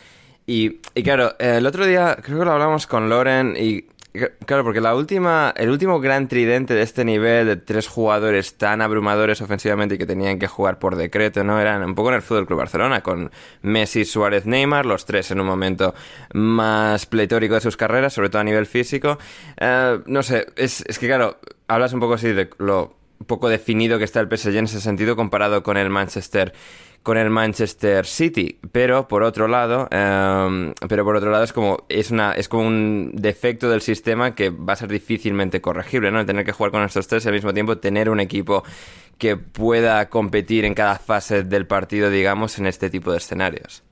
Y, 0.47 0.79
y 0.95 1.03
claro, 1.03 1.35
el 1.39 1.65
otro 1.65 1.85
día 1.85 2.17
creo 2.21 2.39
que 2.39 2.45
lo 2.45 2.51
hablamos 2.51 2.87
con 2.87 3.09
Loren 3.09 3.55
y 3.57 3.85
Claro, 4.45 4.65
porque 4.65 4.81
la 4.81 4.93
última, 4.93 5.53
el 5.55 5.69
último 5.69 6.01
gran 6.01 6.27
tridente 6.27 6.73
de 6.73 6.81
este 6.81 7.05
nivel 7.05 7.47
de 7.47 7.55
tres 7.55 7.87
jugadores 7.87 8.57
tan 8.57 8.81
abrumadores 8.81 9.41
ofensivamente 9.41 9.95
y 9.95 9.97
que 9.97 10.05
tenían 10.05 10.37
que 10.37 10.47
jugar 10.47 10.79
por 10.79 10.97
decreto, 10.97 11.45
¿no? 11.45 11.61
Eran 11.61 11.81
un 11.83 11.95
poco 11.95 12.09
en 12.09 12.15
el 12.15 12.21
Fútbol 12.21 12.45
Club 12.45 12.59
Barcelona, 12.59 13.01
con 13.01 13.31
Messi, 13.61 14.03
Suárez, 14.03 14.45
Neymar, 14.45 14.85
los 14.85 15.05
tres 15.05 15.31
en 15.31 15.39
un 15.39 15.47
momento 15.47 15.95
más 16.33 17.05
pletórico 17.05 17.53
de 17.53 17.61
sus 17.61 17.77
carreras, 17.77 18.11
sobre 18.11 18.29
todo 18.29 18.41
a 18.41 18.43
nivel 18.43 18.65
físico. 18.65 19.17
Eh, 19.57 19.99
no 20.05 20.23
sé, 20.23 20.47
es, 20.57 20.83
es 20.87 20.99
que 20.99 21.07
claro, 21.07 21.39
hablas 21.69 21.93
un 21.93 22.01
poco 22.01 22.15
así 22.15 22.33
de 22.33 22.49
lo 22.57 23.00
poco 23.25 23.49
definido 23.49 23.97
que 23.97 24.03
está 24.03 24.19
el 24.19 24.27
PSG 24.27 24.55
en 24.57 24.65
ese 24.65 24.81
sentido 24.81 25.15
comparado 25.15 25.63
con 25.63 25.77
el 25.77 25.89
Manchester 25.89 26.53
con 27.03 27.17
el 27.17 27.29
Manchester 27.29 28.05
City. 28.05 28.59
Pero 28.71 29.07
por 29.07 29.23
otro 29.23 29.47
lado, 29.47 29.87
em, 29.91 30.73
pero 30.87 31.03
por 31.03 31.15
otro 31.15 31.31
lado 31.31 31.43
es 31.43 31.53
como 31.53 31.85
es 31.89 32.11
una 32.11 32.33
es 32.33 32.47
como 32.47 32.67
un 32.67 33.11
defecto 33.15 33.69
del 33.69 33.81
sistema 33.81 34.35
que 34.35 34.49
va 34.49 34.73
a 34.73 34.75
ser 34.75 34.89
difícilmente 34.89 35.61
corregible, 35.61 36.11
¿no? 36.11 36.25
Tener 36.25 36.45
que 36.45 36.51
jugar 36.51 36.71
con 36.71 36.83
estos 36.83 37.07
tres 37.07 37.25
y 37.25 37.27
al 37.27 37.33
mismo 37.33 37.53
tiempo 37.53 37.77
tener 37.77 38.09
un 38.09 38.19
equipo 38.19 38.63
que 39.17 39.37
pueda 39.37 40.09
competir 40.09 40.65
en 40.65 40.73
cada 40.73 40.97
fase 40.97 41.43
del 41.43 41.67
partido, 41.67 42.09
digamos, 42.09 42.57
en 42.59 42.65
este 42.67 42.89
tipo 42.89 43.11
de 43.11 43.17
escenarios. 43.17 43.83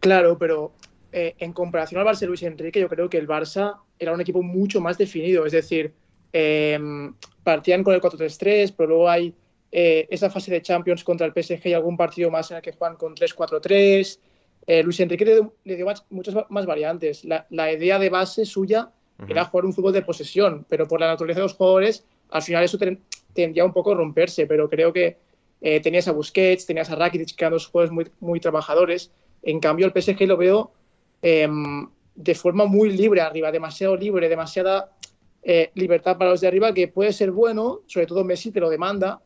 Claro, 0.00 0.38
pero 0.38 0.72
eh, 1.12 1.34
en 1.38 1.52
comparación 1.52 2.00
al 2.00 2.06
Barça 2.06 2.26
Luis 2.26 2.42
Enrique, 2.42 2.80
yo 2.80 2.88
creo 2.88 3.08
que 3.08 3.18
el 3.18 3.26
Barça 3.26 3.80
era 3.98 4.12
un 4.12 4.20
equipo 4.20 4.42
mucho 4.42 4.80
más 4.80 4.98
definido. 4.98 5.46
Es 5.46 5.52
decir, 5.52 5.92
em, 6.32 7.14
partían 7.46 7.84
con 7.84 7.94
el 7.94 8.00
4-3-3, 8.00 8.74
pero 8.76 8.88
luego 8.88 9.08
hay 9.08 9.32
eh, 9.70 10.08
esa 10.10 10.28
fase 10.28 10.50
de 10.50 10.60
Champions 10.62 11.04
contra 11.04 11.28
el 11.28 11.32
PSG 11.32 11.68
y 11.68 11.74
algún 11.74 11.96
partido 11.96 12.28
más 12.28 12.50
en 12.50 12.56
el 12.56 12.62
que 12.62 12.72
juegan 12.72 12.96
con 12.96 13.14
3-4-3. 13.14 14.18
Eh, 14.66 14.82
Luis 14.82 14.98
Enrique 14.98 15.24
le 15.62 15.76
dio, 15.76 15.86
muchas 16.10 16.34
más 16.48 16.66
variantes. 16.66 17.24
La, 17.24 17.72
idea 17.72 18.00
de 18.00 18.10
base 18.10 18.44
suya 18.44 18.90
era 19.28 19.44
jugar 19.44 19.64
un 19.64 19.72
fútbol 19.72 19.92
de 19.92 20.02
posesión, 20.02 20.66
pero 20.68 20.88
por 20.88 20.98
la 20.98 21.06
naturaleza 21.06 21.38
de 21.38 21.44
los 21.44 21.54
jugadores, 21.54 22.04
al 22.30 22.42
final 22.42 22.64
eso 22.64 22.78
tendría 23.32 23.64
un 23.64 23.72
poco 23.72 23.92
a 23.92 23.94
romperse, 23.94 24.48
pero 24.48 24.68
creo 24.68 24.92
que 24.92 25.16
eh, 25.60 25.78
tenías 25.78 26.08
a 26.08 26.12
Busquets, 26.12 26.66
tenías 26.66 26.90
a 26.90 26.96
Rakitic, 26.96 27.36
que 27.36 27.44
eran 27.44 27.52
dos 27.52 27.68
jugadores 27.68 27.92
muy, 27.92 28.10
muy 28.18 28.40
trabajadores. 28.40 29.12
En 29.44 29.60
cambio, 29.60 29.86
el 29.86 29.92
PSG 29.92 30.26
lo 30.26 30.36
veo 30.36 30.72
em, 31.22 31.88
de 32.16 32.34
forma 32.34 32.64
muy 32.64 32.90
libre 32.90 33.20
arriba, 33.20 33.52
demasiado 33.52 33.96
libre, 33.96 34.28
demasiada 34.28 34.90
eh, 35.48 35.70
libertad 35.74 36.18
para 36.18 36.30
los 36.30 36.40
de 36.40 36.48
arriba, 36.48 36.74
que 36.74 36.88
puede 36.88 37.12
ser 37.12 37.30
bueno, 37.30 37.82
sobre 37.86 38.06
todo 38.06 38.24
Messi 38.24 38.50
te 38.50 38.58
lo 38.58 38.68
demanda, 38.68 39.22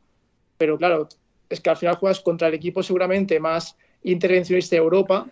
pero 0.59 0.77
claro, 0.77 1.09
es 1.49 1.63
que 1.63 1.71
al 1.71 1.79
final 1.79 1.97
juegas 1.97 2.21
contra 2.21 2.49
el 2.49 2.53
equipo 2.53 2.83
seguramente 2.83 3.41
más 3.41 3.75
intervencionista 4.03 4.77
de 4.77 4.83
Europa, 4.83 5.27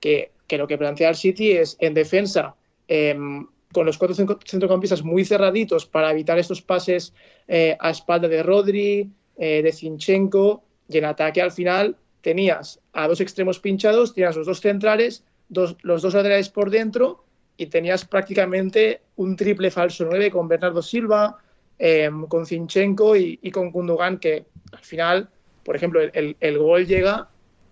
que, 0.00 0.32
lo 0.50 0.66
que 0.66 0.76
plantea 0.76 1.10
el 1.10 1.14
City 1.14 1.52
es 1.52 1.76
en 1.78 1.94
defensa, 1.94 2.56
em, 2.88 3.46
con 3.72 3.86
los 3.86 3.96
cuatro 3.96 4.16
centrocampistas 4.44 5.04
muy 5.04 5.24
cerraditos 5.24 5.86
para 5.86 6.10
evitar 6.10 6.40
estos 6.40 6.60
pases 6.60 7.14
eh, 7.46 7.76
a 7.78 7.90
espalda 7.90 8.26
de 8.26 8.42
Rodri, 8.42 9.08
eh, 9.38 9.62
de 9.62 9.72
Zinchenko, 9.72 10.64
y 10.88 10.98
en 10.98 11.04
ataque 11.04 11.40
al 11.40 11.52
final 11.52 11.96
tenías 12.20 12.80
a 12.94 13.06
dos 13.06 13.20
extremos 13.20 13.60
pinchados, 13.60 14.12
tenías 14.12 14.34
los 14.34 14.48
dos 14.48 14.60
centrales, 14.60 15.22
dos, 15.48 15.76
los 15.82 16.02
dos 16.02 16.14
laterales 16.14 16.48
por 16.48 16.68
dentro 16.68 17.24
y 17.62 17.66
tenías 17.66 18.04
prácticamente 18.04 19.02
un 19.16 19.36
triple 19.36 19.70
falso 19.70 20.04
9 20.04 20.32
con 20.32 20.48
Bernardo 20.48 20.82
Silva, 20.82 21.38
em, 21.78 22.26
con 22.26 22.44
Zinchenko 22.44 23.14
y, 23.14 23.50
con 23.52 23.70
Gundogan, 23.70 24.18
que 24.18 24.44
al 24.72 24.82
final, 24.82 25.28
por 25.62 25.76
ejemplo, 25.76 26.00
el, 26.00 26.58
gol 26.58 26.86
llega 26.86 27.28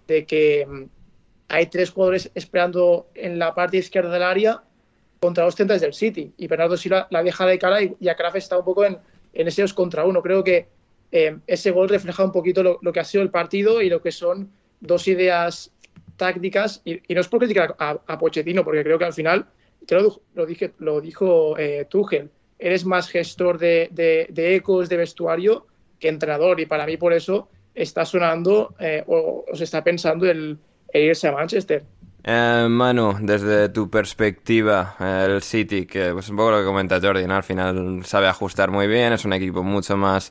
de 0.07 0.25
que 0.27 0.65
mm, 0.65 0.85
hay 1.49 1.67
tres 1.67 1.91
jugadores 1.91 2.31
esperando 2.37 3.09
en 3.15 3.41
la 3.41 3.53
parte 3.53 3.79
izquierda 3.79 4.13
del 4.13 4.23
área 4.23 4.63
contra 5.19 5.45
dos 5.45 5.57
centros 5.57 5.81
del 5.81 5.93
City 5.93 6.33
y 6.37 6.47
Bernardo 6.47 6.77
Silva 6.77 7.09
la 7.11 7.25
deja 7.25 7.45
de 7.47 7.59
cara 7.59 7.83
y, 7.83 7.97
y 7.99 8.09
está 8.35 8.59
un 8.59 8.65
poco 8.65 8.85
en, 8.85 8.97
en 9.33 9.49
ese 9.49 9.63
dos 9.63 9.75
contra 9.75 10.05
uno. 10.05 10.23
Creo 10.23 10.45
que 10.45 10.69
em, 11.11 11.41
ese 11.49 11.73
gol 11.73 11.89
refleja 11.89 12.25
un 12.25 12.33
poquito 12.33 12.63
lo, 12.63 12.93
que 12.93 13.01
ha 13.01 13.05
sido 13.05 13.25
el 13.25 13.31
partido 13.31 13.83
y 13.83 13.91
lo 13.91 14.01
que 14.01 14.13
son 14.13 14.53
dos 14.81 15.09
ideas 15.09 15.73
tácticas 16.17 16.83
y, 16.85 17.01
no 17.13 17.21
es 17.21 17.29
por 17.29 17.41
criticar 17.41 17.75
a, 17.79 18.19
Pochettino 18.19 18.63
porque 18.63 18.85
creo 18.85 18.99
que 18.99 19.07
al 19.07 19.13
final 19.13 19.47
lo, 20.35 20.47
dije, 20.47 20.73
lo 20.79 21.01
dijo 21.01 21.59
eh, 21.59 21.87
Tuchel, 21.89 22.31
eres 22.59 22.85
más 22.85 23.09
gestor 23.09 23.59
de, 23.59 23.89
de, 23.91 24.55
ecos, 24.55 24.89
de 24.89 24.97
vestuario 24.97 25.67
que 25.99 26.09
entrenador 26.09 26.61
y 26.61 26.67
para 26.67 26.87
mí 26.87 26.97
por 26.97 27.13
eso 27.13 27.49
está 27.75 28.05
sonando 28.05 28.75
eh, 28.79 29.05
o, 29.07 29.45
se 29.53 29.65
está 29.65 29.83
pensando 29.83 30.27
el, 30.27 30.59
irse 30.93 31.29
a 31.29 31.33
Manchester. 31.33 31.85
Eh, 32.23 32.67
Manu, 32.69 33.17
desde 33.21 33.71
tu 33.71 33.89
perspectiva, 33.89 34.95
el 35.01 35.41
City, 35.41 35.87
que 35.87 36.13
pues 36.13 36.29
un 36.29 36.37
poco 36.37 36.51
lo 36.51 36.59
que 36.59 36.65
comenta 36.65 37.01
Jordi, 37.01 37.25
al 37.25 37.43
final 37.43 38.03
sabe 38.05 38.29
ajustar 38.29 38.71
muy 38.71 38.87
bien, 38.87 39.15
es 39.15 39.25
un 39.25 39.33
equipo 39.33 39.63
mucho 39.63 39.97
más 39.97 40.31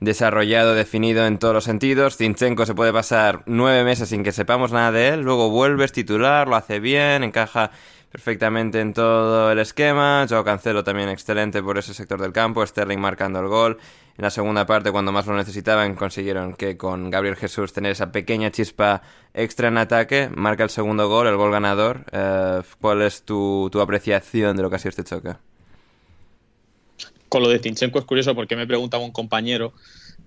desarrollado, 0.00 0.74
definido 0.74 1.26
en 1.26 1.38
todos 1.38 1.52
los 1.52 1.64
sentidos. 1.64 2.16
Zinchenko 2.16 2.64
se 2.64 2.74
puede 2.74 2.92
pasar 2.92 3.42
nueve 3.44 3.84
meses 3.84 4.08
sin 4.08 4.22
que 4.24 4.32
sepamos 4.32 4.72
nada 4.72 4.92
de 4.92 5.08
él, 5.08 5.20
luego 5.20 5.50
vuelves 5.50 5.92
titular, 5.92 6.48
lo 6.48 6.56
hace 6.56 6.80
bien, 6.80 7.22
encaja 7.22 7.70
perfectamente 8.16 8.80
en 8.80 8.94
todo 8.94 9.52
el 9.52 9.58
esquema. 9.58 10.24
Joao 10.26 10.42
Cancelo 10.42 10.82
también 10.82 11.10
excelente 11.10 11.62
por 11.62 11.76
ese 11.76 11.92
sector 11.92 12.18
del 12.18 12.32
campo. 12.32 12.66
Sterling 12.66 12.96
marcando 12.96 13.40
el 13.40 13.46
gol. 13.46 13.76
En 14.16 14.22
la 14.22 14.30
segunda 14.30 14.64
parte, 14.64 14.90
cuando 14.90 15.12
más 15.12 15.26
lo 15.26 15.36
necesitaban, 15.36 15.94
consiguieron 15.94 16.54
que 16.54 16.78
con 16.78 17.10
Gabriel 17.10 17.36
Jesús 17.36 17.74
tener 17.74 17.92
esa 17.92 18.12
pequeña 18.12 18.50
chispa 18.50 19.02
extra 19.34 19.68
en 19.68 19.76
ataque. 19.76 20.30
Marca 20.34 20.64
el 20.64 20.70
segundo 20.70 21.10
gol, 21.10 21.26
el 21.26 21.36
gol 21.36 21.52
ganador. 21.52 22.06
Eh, 22.10 22.62
¿Cuál 22.80 23.02
es 23.02 23.22
tu, 23.22 23.70
apreciación 23.78 24.56
de 24.56 24.62
lo 24.62 24.70
que 24.70 24.76
ha 24.76 24.78
sido 24.78 24.90
este 24.90 25.04
choque? 25.04 25.34
Con 27.28 27.42
lo 27.42 27.50
de 27.50 27.58
Tinchenko 27.58 27.98
es 27.98 28.06
curioso 28.06 28.34
porque 28.34 28.56
me 28.56 28.66
preguntaba 28.66 29.04
un 29.04 29.12
compañero 29.12 29.74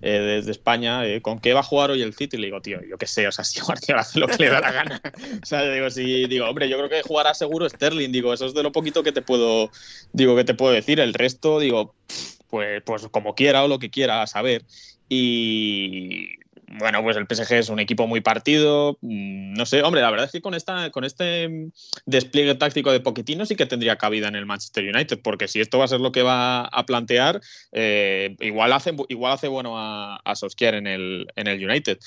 eh, 0.02 0.18
desde 0.18 0.50
España, 0.50 1.06
eh, 1.06 1.20
¿con 1.20 1.40
qué 1.40 1.52
va 1.52 1.60
a 1.60 1.64
jugar 1.64 1.90
hoy 1.90 2.02
el 2.02 2.14
City? 2.14 2.36
Le 2.36 2.46
digo, 2.46 2.60
tío, 2.62 2.80
yo 2.88 2.96
qué 2.96 3.06
sé, 3.06 3.28
o 3.28 3.32
sea, 3.32 3.44
si 3.44 3.60
Guardiola 3.60 4.00
hace 4.00 4.18
lo 4.18 4.26
que 4.28 4.36
le 4.38 4.50
da 4.50 4.60
la 4.60 4.72
gana. 4.72 5.02
o 5.42 5.46
sea, 5.46 5.62
digo, 5.70 5.90
si, 5.90 6.26
digo, 6.26 6.46
hombre, 6.46 6.68
yo 6.68 6.76
creo 6.76 6.88
que 6.88 7.02
jugará 7.02 7.34
seguro 7.34 7.68
Sterling, 7.68 8.10
digo, 8.10 8.32
eso 8.32 8.46
es 8.46 8.54
de 8.54 8.62
lo 8.62 8.72
poquito 8.72 9.02
que 9.02 9.12
te 9.12 9.22
puedo, 9.22 9.70
digo, 10.12 10.36
que 10.36 10.44
te 10.44 10.54
puedo 10.54 10.72
decir. 10.72 11.00
El 11.00 11.14
resto, 11.14 11.58
digo, 11.58 11.94
pues, 12.48 12.82
pues 12.84 13.08
como 13.08 13.34
quiera 13.34 13.64
o 13.64 13.68
lo 13.68 13.78
que 13.78 13.90
quiera, 13.90 14.22
a 14.22 14.26
saber. 14.26 14.64
Y 15.08 16.28
bueno, 16.78 17.02
pues 17.02 17.16
el 17.16 17.26
PSG 17.26 17.54
es 17.54 17.68
un 17.68 17.80
equipo 17.80 18.06
muy 18.06 18.20
partido. 18.20 18.96
Mm, 19.00 19.54
no 19.54 19.66
sé, 19.66 19.82
hombre, 19.82 20.00
la 20.00 20.10
verdad 20.10 20.26
es 20.26 20.32
que 20.32 20.40
con, 20.40 20.54
esta, 20.54 20.90
con 20.90 21.04
este 21.04 21.70
despliegue 22.06 22.54
táctico 22.54 22.92
de 22.92 23.00
Pochettino 23.00 23.44
sí 23.44 23.56
que 23.56 23.66
tendría 23.66 23.96
cabida 23.96 24.28
en 24.28 24.36
el 24.36 24.46
Manchester 24.46 24.84
United, 24.84 25.20
porque 25.22 25.48
si 25.48 25.60
esto 25.60 25.78
va 25.78 25.84
a 25.84 25.88
ser 25.88 26.00
lo 26.00 26.12
que 26.12 26.22
va 26.22 26.64
a 26.64 26.86
plantear, 26.86 27.40
eh, 27.72 28.36
igual, 28.40 28.72
hace, 28.72 28.94
igual 29.08 29.32
hace 29.32 29.48
bueno 29.48 29.78
a, 29.78 30.16
a 30.16 30.34
Solskjaer 30.36 30.74
en 30.74 30.86
el, 30.86 31.26
en 31.36 31.46
el 31.46 31.64
United 31.64 31.98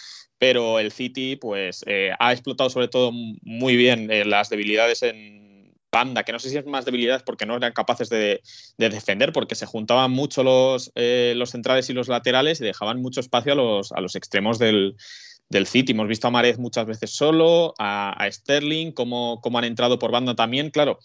pero 0.44 0.78
el 0.78 0.92
City 0.92 1.38
pues 1.38 1.86
eh, 1.88 2.12
ha 2.20 2.34
explotado 2.34 2.70
sobre 2.70 2.90
todo 2.90 3.14
muy 3.14 3.78
bien 3.78 4.12
eh, 4.12 4.26
las 4.26 4.50
debilidades 4.50 5.02
en 5.02 5.53
banda, 5.94 6.24
que 6.24 6.34
no 6.34 6.40
sé 6.40 6.50
si 6.50 6.58
es 6.58 6.66
más 6.66 6.84
debilidades 6.84 7.24
porque 7.24 7.46
no 7.46 7.56
eran 7.56 7.72
capaces 7.72 8.10
de, 8.10 8.42
defender, 8.78 9.32
porque 9.32 9.56
se 9.56 9.66
juntaban 9.66 10.12
mucho 10.12 10.44
los, 10.44 10.92
eh, 10.96 11.34
los, 11.38 11.52
centrales 11.52 11.90
y 11.90 11.94
los 11.94 12.10
laterales 12.10 12.60
y 12.60 12.66
dejaban 12.66 13.02
mucho 13.02 13.22
espacio 13.22 13.54
a 13.54 13.56
los, 13.56 13.92
a 13.94 14.02
los 14.02 14.16
extremos 14.16 14.60
del, 14.60 14.98
del 15.50 15.68
City. 15.68 15.94
Hemos 15.94 16.08
visto 16.08 16.28
a 16.28 16.32
Marez 16.32 16.58
muchas 16.58 16.86
veces 16.86 17.12
solo, 17.12 17.74
a, 17.80 18.28
Sterling, 18.30 18.92
cómo, 18.92 19.40
cómo, 19.42 19.60
han 19.60 19.64
entrado 19.64 20.00
por 20.00 20.12
banda 20.12 20.36
también. 20.36 20.72
Claro, 20.72 21.00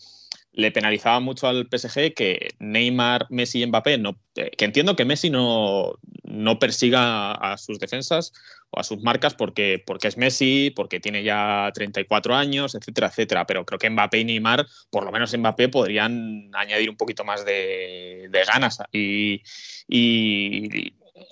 le 0.59 0.73
penalizaba 0.73 1.21
mucho 1.21 1.47
al 1.47 1.69
PSG 1.71 2.15
que 2.15 2.49
Neymar, 2.59 3.27
Messi 3.31 3.63
y 3.63 3.67
Mbappé, 3.67 3.97
no, 3.97 4.19
que 4.35 4.65
entiendo 4.65 4.97
que 4.97 5.05
Messi 5.05 5.31
no, 5.31 6.01
no 6.25 6.59
persiga 6.59 7.31
a 7.31 7.57
sus 7.59 7.79
defensas 7.79 8.33
o 8.71 8.81
a 8.81 8.83
sus 8.83 9.01
marcas 9.01 9.35
porque, 9.35 9.81
porque 9.87 10.09
es 10.09 10.17
Messi, 10.17 10.73
porque 10.75 10.99
tiene 10.99 11.23
ya 11.23 11.71
34 11.73 12.35
años, 12.35 12.75
etcétera, 12.75 13.07
etcétera. 13.07 13.47
Pero 13.47 13.65
creo 13.65 13.79
que 13.79 13.89
Mbappé 13.89 14.19
y 14.19 14.25
Neymar, 14.25 14.67
por 14.91 15.05
lo 15.05 15.13
menos 15.13 15.33
Mbappé, 15.33 15.69
podrían 15.69 16.51
añadir 16.53 16.91
un 16.91 16.97
poquito 16.97 17.23
más 17.23 17.45
de, 17.45 18.29
ganas. 18.45 18.83
Y, 18.93 19.41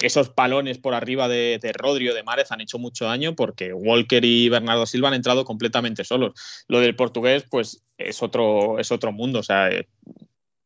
esos 0.01 0.31
palones 0.31 0.79
por 0.79 0.95
arriba 0.95 1.29
de, 1.29 1.59
de 1.61 1.73
Rodri 1.73 2.07
de 2.07 2.23
Márez 2.23 2.53
han 2.53 2.61
hecho 2.61 2.79
mucho 2.79 3.07
daño 3.07 3.35
porque 3.35 3.73
Walker 3.73 4.25
y 4.25 4.49
Bernardo 4.49 4.87
Silva 4.87 5.09
han 5.09 5.15
entrado 5.15 5.45
completamente 5.45 6.05
solos. 6.05 6.33
Lo 6.69 6.81
del 6.81 6.97
portugués, 6.97 7.45
pues 7.51 7.83
es 7.99 8.23
otro, 8.23 8.79
es 8.79 8.91
otro 8.93 9.13
mundo. 9.13 9.41
O 9.41 9.43
sea, 9.43 9.71
eh, 9.71 9.89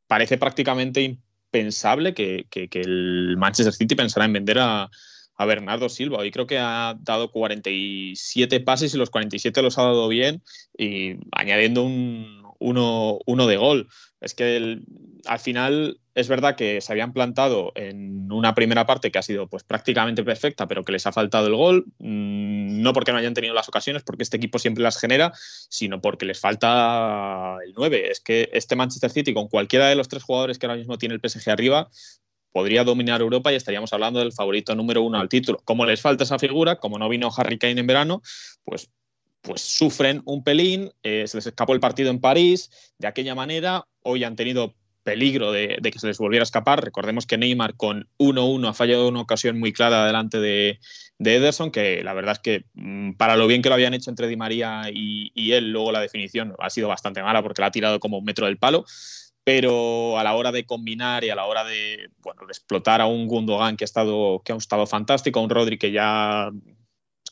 parece 0.07 0.39
prácticamente 0.39 1.03
impensable 1.03 2.15
que, 2.15 2.47
que, 2.51 2.69
el 2.81 3.37
Manchester 3.37 3.75
City 3.75 3.95
pensara 3.95 4.27
en 4.27 4.33
vender 4.33 4.59
a, 4.59 4.91
a 5.37 5.45
Bernardo 5.47 5.89
Silva. 5.89 6.19
Hoy 6.19 6.31
creo 6.31 6.47
que 6.47 6.59
ha 6.59 6.97
dado 7.01 7.31
47 7.31 8.61
pases 8.61 8.95
y 8.95 8.99
los 8.99 9.11
47 9.11 9.63
los 9.63 9.79
ha 9.79 9.83
dado 9.83 10.09
bien 10.09 10.43
y 10.77 11.17
añadiendo 11.33 11.83
un 11.83 12.41
uno, 12.61 13.47
de 13.47 13.57
gol. 13.57 13.89
Es 14.21 14.35
que 14.35 14.81
al 15.27 15.39
final 15.39 15.99
es 16.15 16.29
verdad 16.29 16.57
que 16.57 16.81
se 16.81 16.93
habían 16.93 17.13
plantado 17.13 17.73
en 17.75 18.31
una 18.33 18.55
primera 18.55 18.87
parte 18.87 19.11
que 19.11 19.19
ha 19.19 19.23
sido 19.23 19.47
pues 19.47 19.63
prácticamente 19.63 20.25
perfecta, 20.25 20.67
pero 20.67 20.85
que 20.85 20.93
les 20.93 21.07
ha 21.07 21.13
faltado 21.13 21.47
el 21.47 21.55
gol, 21.55 21.87
mm, 21.99 22.83
no 22.83 22.93
porque 22.93 23.13
no 23.13 23.19
hayan 23.19 23.35
tenido 23.35 23.55
las 23.55 23.69
ocasiones, 23.69 24.03
porque 24.03 24.25
este 24.25 24.37
equipo 24.37 24.59
siempre 24.59 24.83
las 24.83 24.99
genera, 24.99 25.33
sino 25.69 26.01
porque 26.01 26.27
les 26.27 26.41
falta 26.41 27.57
el 27.65 27.73
9. 27.77 28.11
Es 28.11 28.21
que 28.21 28.51
este 28.53 28.77
Manchester 28.77 29.11
City 29.11 29.35
con 29.35 29.49
cualquiera 29.49 29.89
de 29.89 29.95
los 29.95 30.09
tres 30.09 30.23
jugadores 30.23 30.59
que 30.59 30.67
ahora 30.67 30.79
mismo 30.79 30.99
tiene 30.99 31.15
el 31.15 31.21
PSG 31.21 31.51
arriba, 31.51 31.89
podría 32.53 32.85
dominar 32.85 33.21
Europa 33.21 33.53
y 33.53 33.57
estaríamos 33.57 33.93
hablando 33.93 34.19
del 34.19 34.33
favorito 34.33 34.75
número 34.75 35.03
uno 35.03 35.19
al 35.21 35.29
título. 35.29 35.61
Como 35.65 35.87
les 35.87 36.01
falta 36.01 36.25
esa 36.25 36.39
figura, 36.39 36.77
como 36.77 36.99
no 36.99 37.09
vino 37.09 37.31
Harry 37.37 37.59
Kane 37.59 37.81
en 37.81 37.87
verano, 37.87 38.23
pues, 38.65 38.91
pues 39.43 39.63
sufren 39.63 40.23
un 40.25 40.43
pelín, 40.43 40.91
eh, 41.03 41.27
se 41.27 41.37
les 41.37 41.47
escapó 41.47 41.73
el 41.73 41.81
partido 41.81 42.11
en 42.11 42.21
París, 42.21 42.71
de 42.99 43.07
aquella 43.07 43.35
manera, 43.35 43.87
hoy 44.03 44.25
han 44.25 44.37
tenido 44.37 44.75
peligro 45.03 45.53
de, 45.53 45.79
que 45.83 45.99
se 45.99 46.07
les 46.07 46.19
volviera 46.19 46.43
a 46.43 46.45
escapar. 46.45 46.85
Recordemos 46.85 47.27
que 47.27 47.39
Neymar 47.39 47.77
con 47.77 48.09
1-1 48.19 48.69
ha 48.69 48.75
fallado 48.75 49.09
una 49.09 49.21
ocasión 49.21 49.59
muy 49.59 49.73
clara 49.73 50.07
delante 50.07 50.39
de, 50.41 50.79
Ederson, 51.19 51.71
que 51.71 52.03
la 52.03 52.15
verdad 52.15 52.33
es 52.33 52.39
que 52.39 52.65
mm, 52.75 53.13
para 53.13 53.37
lo 53.37 53.47
bien 53.47 53.63
que 53.63 53.69
lo 53.69 53.75
habían 53.75 53.95
hecho 53.95 54.11
entre 54.11 54.29
Di 54.29 54.37
María 54.37 54.85
y, 54.93 55.33
y 55.35 55.53
él, 55.53 55.71
luego 55.71 55.93
la 55.93 56.01
definición 56.01 56.55
ha 56.59 56.71
sido 56.71 56.89
bastante 56.89 57.23
mala 57.23 57.43
porque 57.43 57.63
la 57.63 57.69
ha 57.69 57.73
tirado 57.73 58.01
como 58.01 58.19
un 58.19 58.25
metro 58.25 58.47
del 58.47 58.59
palo 58.59 58.85
pero 59.45 60.19
a 60.19 60.25
la 60.25 60.35
hora 60.35 60.53
de 60.53 60.65
combinar 60.65 61.25
y 61.25 61.31
a 61.31 61.35
la 61.35 61.47
hora 61.47 61.65
de, 61.65 62.11
bueno, 62.19 62.43
de 62.47 62.53
explotar 62.53 63.01
a 63.01 63.07
un 63.07 63.27
Gundogan 63.27 63.77
que 63.77 63.85
ha 63.85 63.87
estado, 63.87 64.43
que 64.45 64.53
ha 64.53 64.57
estado 64.57 64.87
fantástico, 64.87 65.41
a 65.41 65.43
un 65.43 65.51
Rodri 65.51 65.79
que 65.79 65.93
ya 65.93 66.51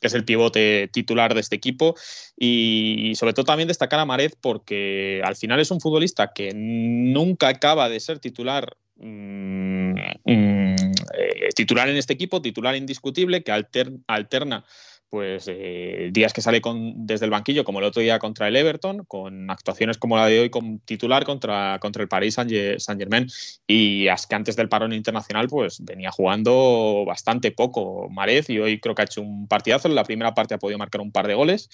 que 0.00 0.06
es 0.06 0.14
el 0.14 0.24
pivote 0.24 0.88
titular 0.92 1.34
de 1.34 1.40
este 1.40 1.56
equipo. 1.56 1.94
Y 2.36 3.12
sobre 3.16 3.32
todo 3.32 3.44
también 3.44 3.68
destacar 3.68 4.00
a 4.00 4.04
Marez 4.04 4.36
porque 4.40 5.20
al 5.24 5.36
final 5.36 5.60
es 5.60 5.70
un 5.70 5.80
futbolista 5.80 6.32
que 6.34 6.52
nunca 6.54 7.48
acaba 7.48 7.88
de 7.88 8.00
ser 8.00 8.18
titular 8.18 8.76
mm, 8.96 9.92
mm, 10.24 10.76
eh, 11.14 11.48
titular 11.54 11.88
en 11.88 11.96
este 11.96 12.12
equipo, 12.12 12.42
titular 12.42 12.76
indiscutible, 12.76 13.42
que 13.42 13.52
alterna 13.52 14.64
pues 15.10 15.46
eh, 15.48 16.10
días 16.12 16.32
que 16.32 16.42
sale 16.42 16.60
con, 16.60 17.06
desde 17.06 17.24
el 17.24 17.30
banquillo, 17.30 17.64
como 17.64 17.78
el 17.78 17.86
otro 17.86 18.02
día 18.02 18.18
contra 18.18 18.48
el 18.48 18.56
Everton, 18.56 19.04
con 19.06 19.50
actuaciones 19.50 19.96
como 19.98 20.16
la 20.16 20.26
de 20.26 20.40
hoy 20.40 20.50
con 20.50 20.80
titular 20.80 21.24
contra, 21.24 21.78
contra 21.80 22.02
el 22.02 22.08
Paris 22.08 22.34
Saint-Germain, 22.34 23.26
y 23.66 24.04
que 24.04 24.34
antes 24.34 24.56
del 24.56 24.68
parón 24.68 24.92
internacional 24.92 25.48
pues 25.48 25.82
venía 25.84 26.10
jugando 26.10 27.04
bastante 27.06 27.50
poco 27.50 28.08
Marez 28.10 28.50
y 28.50 28.58
hoy 28.58 28.80
creo 28.80 28.94
que 28.94 29.02
ha 29.02 29.04
hecho 29.06 29.22
un 29.22 29.48
partidazo, 29.48 29.88
en 29.88 29.94
la 29.94 30.04
primera 30.04 30.34
parte 30.34 30.54
ha 30.54 30.58
podido 30.58 30.78
marcar 30.78 31.00
un 31.00 31.12
par 31.12 31.26
de 31.26 31.34
goles. 31.34 31.68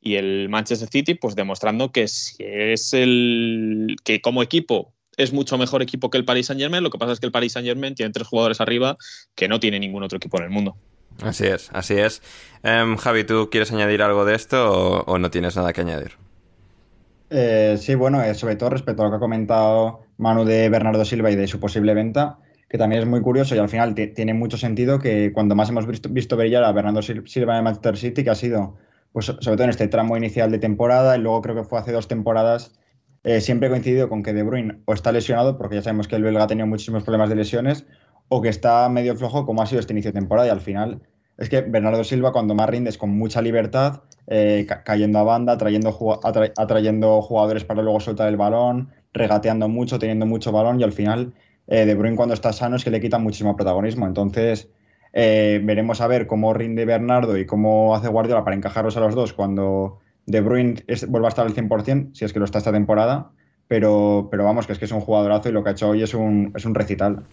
Y 0.00 0.16
el 0.16 0.48
Manchester 0.48 0.88
City 0.88 1.14
pues 1.14 1.34
demostrando 1.34 1.90
que 1.90 2.02
es 2.02 2.92
el 2.92 3.96
que 4.04 4.20
como 4.20 4.42
equipo 4.42 4.92
es 5.16 5.32
mucho 5.32 5.58
mejor 5.58 5.82
equipo 5.82 6.10
que 6.10 6.18
el 6.18 6.24
Paris 6.24 6.46
Saint-Germain, 6.46 6.82
lo 6.82 6.90
que 6.90 6.98
pasa 6.98 7.12
es 7.12 7.20
que 7.20 7.26
el 7.26 7.32
Paris 7.32 7.52
Saint-Germain 7.54 7.94
tiene 7.94 8.12
tres 8.12 8.28
jugadores 8.28 8.60
arriba 8.60 8.96
que 9.34 9.48
no 9.48 9.58
tiene 9.58 9.80
ningún 9.80 10.02
otro 10.02 10.18
equipo 10.18 10.38
en 10.38 10.44
el 10.44 10.50
mundo. 10.50 10.76
Así 11.22 11.46
es, 11.46 11.70
así 11.72 11.94
es. 11.94 12.22
Em, 12.62 12.96
Javi, 12.96 13.24
¿tú 13.24 13.48
quieres 13.50 13.72
añadir 13.72 14.02
algo 14.02 14.24
de 14.24 14.34
esto 14.34 15.04
o, 15.06 15.18
no 15.18 15.30
tienes 15.30 15.56
nada 15.56 15.72
que 15.72 15.80
añadir? 15.80 16.12
Eh, 17.30 17.76
sí, 17.78 17.94
bueno, 17.94 18.22
eh, 18.22 18.34
sobre 18.34 18.56
todo 18.56 18.70
respecto 18.70 19.02
a 19.02 19.06
lo 19.06 19.10
que 19.10 19.16
ha 19.16 19.20
comentado 19.20 20.00
Manu 20.18 20.44
de 20.44 20.68
Bernardo 20.68 21.04
Silva 21.04 21.30
y 21.30 21.36
de 21.36 21.46
su 21.46 21.58
posible 21.58 21.94
venta, 21.94 22.38
que 22.68 22.78
también 22.78 23.02
es 23.02 23.08
muy 23.08 23.20
curioso 23.20 23.54
y 23.54 23.58
al 23.58 23.68
final 23.68 23.94
tiene 23.94 24.34
mucho 24.34 24.58
sentido 24.58 24.98
que 24.98 25.32
cuando 25.32 25.54
más 25.54 25.68
hemos 25.70 25.86
visto, 25.86 26.08
visto 26.08 26.36
brillar 26.36 26.64
a 26.64 26.72
Bernardo 26.72 27.02
Silva 27.02 27.58
en 27.58 27.64
Manchester 27.64 27.96
City, 27.96 28.24
que 28.24 28.30
ha 28.30 28.34
sido, 28.34 28.76
pues 29.12 29.26
sobre 29.26 29.40
todo 29.40 29.64
en 29.64 29.70
este 29.70 29.88
tramo 29.88 30.16
inicial 30.16 30.50
de 30.50 30.58
temporada 30.58 31.16
y 31.16 31.20
luego 31.20 31.42
creo 31.42 31.54
que 31.54 31.64
fue 31.64 31.78
hace 31.78 31.92
dos 31.92 32.08
temporadas, 32.08 32.78
eh, 33.24 33.40
siempre 33.40 33.68
coincidido 33.68 34.08
con 34.08 34.22
que 34.22 34.32
De 34.32 34.44
Bruyne 34.44 34.82
o 34.84 34.94
está 34.94 35.10
lesionado, 35.10 35.58
porque 35.58 35.76
ya 35.76 35.82
sabemos 35.82 36.06
que 36.06 36.16
el 36.16 36.22
belga 36.22 36.44
ha 36.44 36.46
tenido 36.46 36.66
muchísimos 36.66 37.02
problemas 37.02 37.28
de 37.28 37.36
lesiones, 37.36 37.84
o 38.28 38.42
que 38.42 38.48
está 38.48 38.88
medio 38.88 39.16
flojo 39.16 39.46
como 39.46 39.62
ha 39.62 39.66
sido 39.66 39.80
este 39.80 39.92
inicio 39.92 40.12
de 40.12 40.18
temporada 40.20 40.48
y 40.48 40.50
al 40.50 40.60
final 40.60 41.00
es 41.38 41.48
que 41.48 41.60
Bernardo 41.60 42.02
Silva 42.04 42.32
cuando 42.32 42.54
más 42.54 42.68
rindes 42.68 42.96
con 42.96 43.10
mucha 43.10 43.42
libertad, 43.42 44.02
eh, 44.26 44.66
cayendo 44.84 45.18
a 45.18 45.22
banda, 45.22 45.52
atrayendo, 45.52 45.92
jugadores 45.92 47.64
para 47.64 47.82
luego 47.82 48.00
soltar 48.00 48.28
el 48.28 48.36
balón, 48.36 48.90
regateando 49.12 49.68
mucho, 49.68 49.98
teniendo 49.98 50.26
mucho 50.26 50.50
balón 50.50 50.80
y 50.80 50.84
al 50.84 50.92
final 50.92 51.34
eh, 51.66 51.84
De 51.84 51.94
Bruyne 51.94 52.16
cuando 52.16 52.34
está 52.34 52.52
sano 52.52 52.76
es 52.76 52.84
que 52.84 52.90
le 52.90 53.00
quita 53.00 53.18
muchísimo 53.18 53.54
protagonismo. 53.54 54.06
Entonces 54.06 54.70
eh, 55.12 55.60
veremos 55.62 56.00
a 56.00 56.06
ver 56.06 56.26
cómo 56.26 56.54
rinde 56.54 56.84
Bernardo 56.84 57.36
y 57.36 57.44
cómo 57.44 57.94
hace 57.94 58.08
Guardiola 58.08 58.44
para 58.44 58.56
encajarlos 58.56 58.96
a 58.96 59.00
los 59.00 59.14
dos 59.14 59.32
cuando 59.32 59.98
De 60.24 60.40
Bruyne 60.40 60.82
vuelva 61.08 61.28
a 61.28 61.30
estar 61.30 61.46
al 61.46 61.54
100%, 61.54 62.14
si 62.14 62.24
es 62.24 62.32
que 62.32 62.38
lo 62.38 62.46
está 62.46 62.58
esta 62.58 62.72
temporada 62.72 63.30
pero, 63.68 64.28
pero 64.30 64.44
vamos, 64.44 64.66
que 64.66 64.72
es 64.72 64.78
que 64.78 64.84
es 64.84 64.92
un 64.92 65.00
jugadorazo 65.00 65.48
y 65.48 65.52
lo 65.52 65.62
que 65.64 65.70
ha 65.70 65.72
hecho 65.72 65.88
hoy 65.88 66.02
es 66.02 66.14
un, 66.14 66.52
es 66.54 66.64
un 66.64 66.74
recital. 66.74 67.24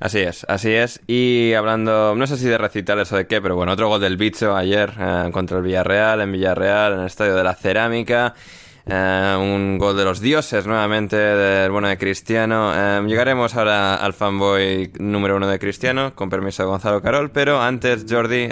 Así 0.00 0.20
es, 0.20 0.44
así 0.48 0.70
es. 0.70 1.00
Y 1.06 1.52
hablando, 1.54 2.14
no 2.14 2.26
sé 2.26 2.36
si 2.36 2.46
de 2.46 2.58
recitales 2.58 3.10
o 3.12 3.16
de 3.16 3.26
qué, 3.26 3.40
pero 3.40 3.56
bueno, 3.56 3.72
otro 3.72 3.88
gol 3.88 4.00
del 4.00 4.16
bicho 4.16 4.56
ayer 4.56 4.92
eh, 4.98 5.28
contra 5.32 5.58
el 5.58 5.64
Villarreal, 5.64 6.20
en 6.20 6.32
Villarreal, 6.32 6.94
en 6.94 7.00
el 7.00 7.06
Estadio 7.06 7.34
de 7.34 7.44
la 7.44 7.54
Cerámica. 7.54 8.34
Eh, 8.84 9.36
un 9.38 9.78
gol 9.78 9.96
de 9.96 10.02
los 10.02 10.20
dioses 10.20 10.66
nuevamente 10.66 11.16
del 11.16 11.70
bueno 11.70 11.88
de 11.88 11.98
Cristiano. 11.98 12.72
Eh, 12.74 13.02
llegaremos 13.06 13.54
ahora 13.56 13.94
al 13.94 14.12
fanboy 14.12 14.90
número 14.98 15.36
uno 15.36 15.48
de 15.48 15.58
Cristiano, 15.58 16.14
con 16.14 16.30
permiso 16.30 16.64
de 16.64 16.68
Gonzalo 16.68 17.00
Carol, 17.00 17.30
pero 17.30 17.60
antes, 17.60 18.06
Jordi, 18.08 18.48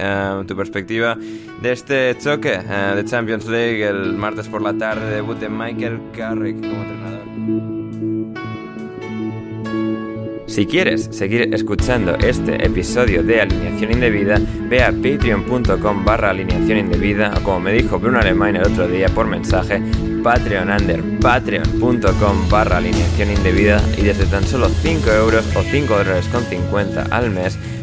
tu 0.46 0.56
perspectiva 0.56 1.16
de 1.62 1.72
este 1.72 2.16
choque 2.18 2.58
de 2.58 3.04
Champions 3.04 3.46
League 3.46 3.84
el 3.84 4.12
martes 4.14 4.46
por 4.46 4.62
la 4.62 4.72
tarde, 4.72 5.16
debut 5.16 5.38
de 5.38 5.48
Michael 5.48 6.00
Carrick 6.16 6.60
como 6.60 6.82
entrenador. 6.82 7.19
Si 10.50 10.66
quieres 10.66 11.08
seguir 11.12 11.54
escuchando 11.54 12.16
este 12.16 12.66
episodio 12.66 13.22
de 13.22 13.40
Alineación 13.40 13.92
Indebida, 13.92 14.40
ve 14.68 14.82
a 14.82 14.90
patreon.com 14.90 16.04
barra 16.04 16.30
alineación 16.30 16.76
indebida 16.76 17.32
o 17.36 17.44
como 17.44 17.60
me 17.60 17.72
dijo 17.72 18.00
Bruno 18.00 18.18
Alemán 18.18 18.56
el 18.56 18.64
otro 18.64 18.88
día 18.88 19.08
por 19.10 19.28
mensaje, 19.28 19.80
patreon 20.24 20.70
under 20.70 21.04
patreon.com 21.20 22.48
barra 22.50 22.78
alineación 22.78 23.30
indebida 23.30 23.80
y 23.96 24.02
desde 24.02 24.26
tan 24.26 24.44
solo 24.44 24.68
5 24.68 25.08
euros 25.12 25.46
o 25.54 25.62
5 25.62 25.96
dólares 25.96 26.26
con 26.32 26.42
50 26.42 27.04
al 27.12 27.30
mes 27.30 27.56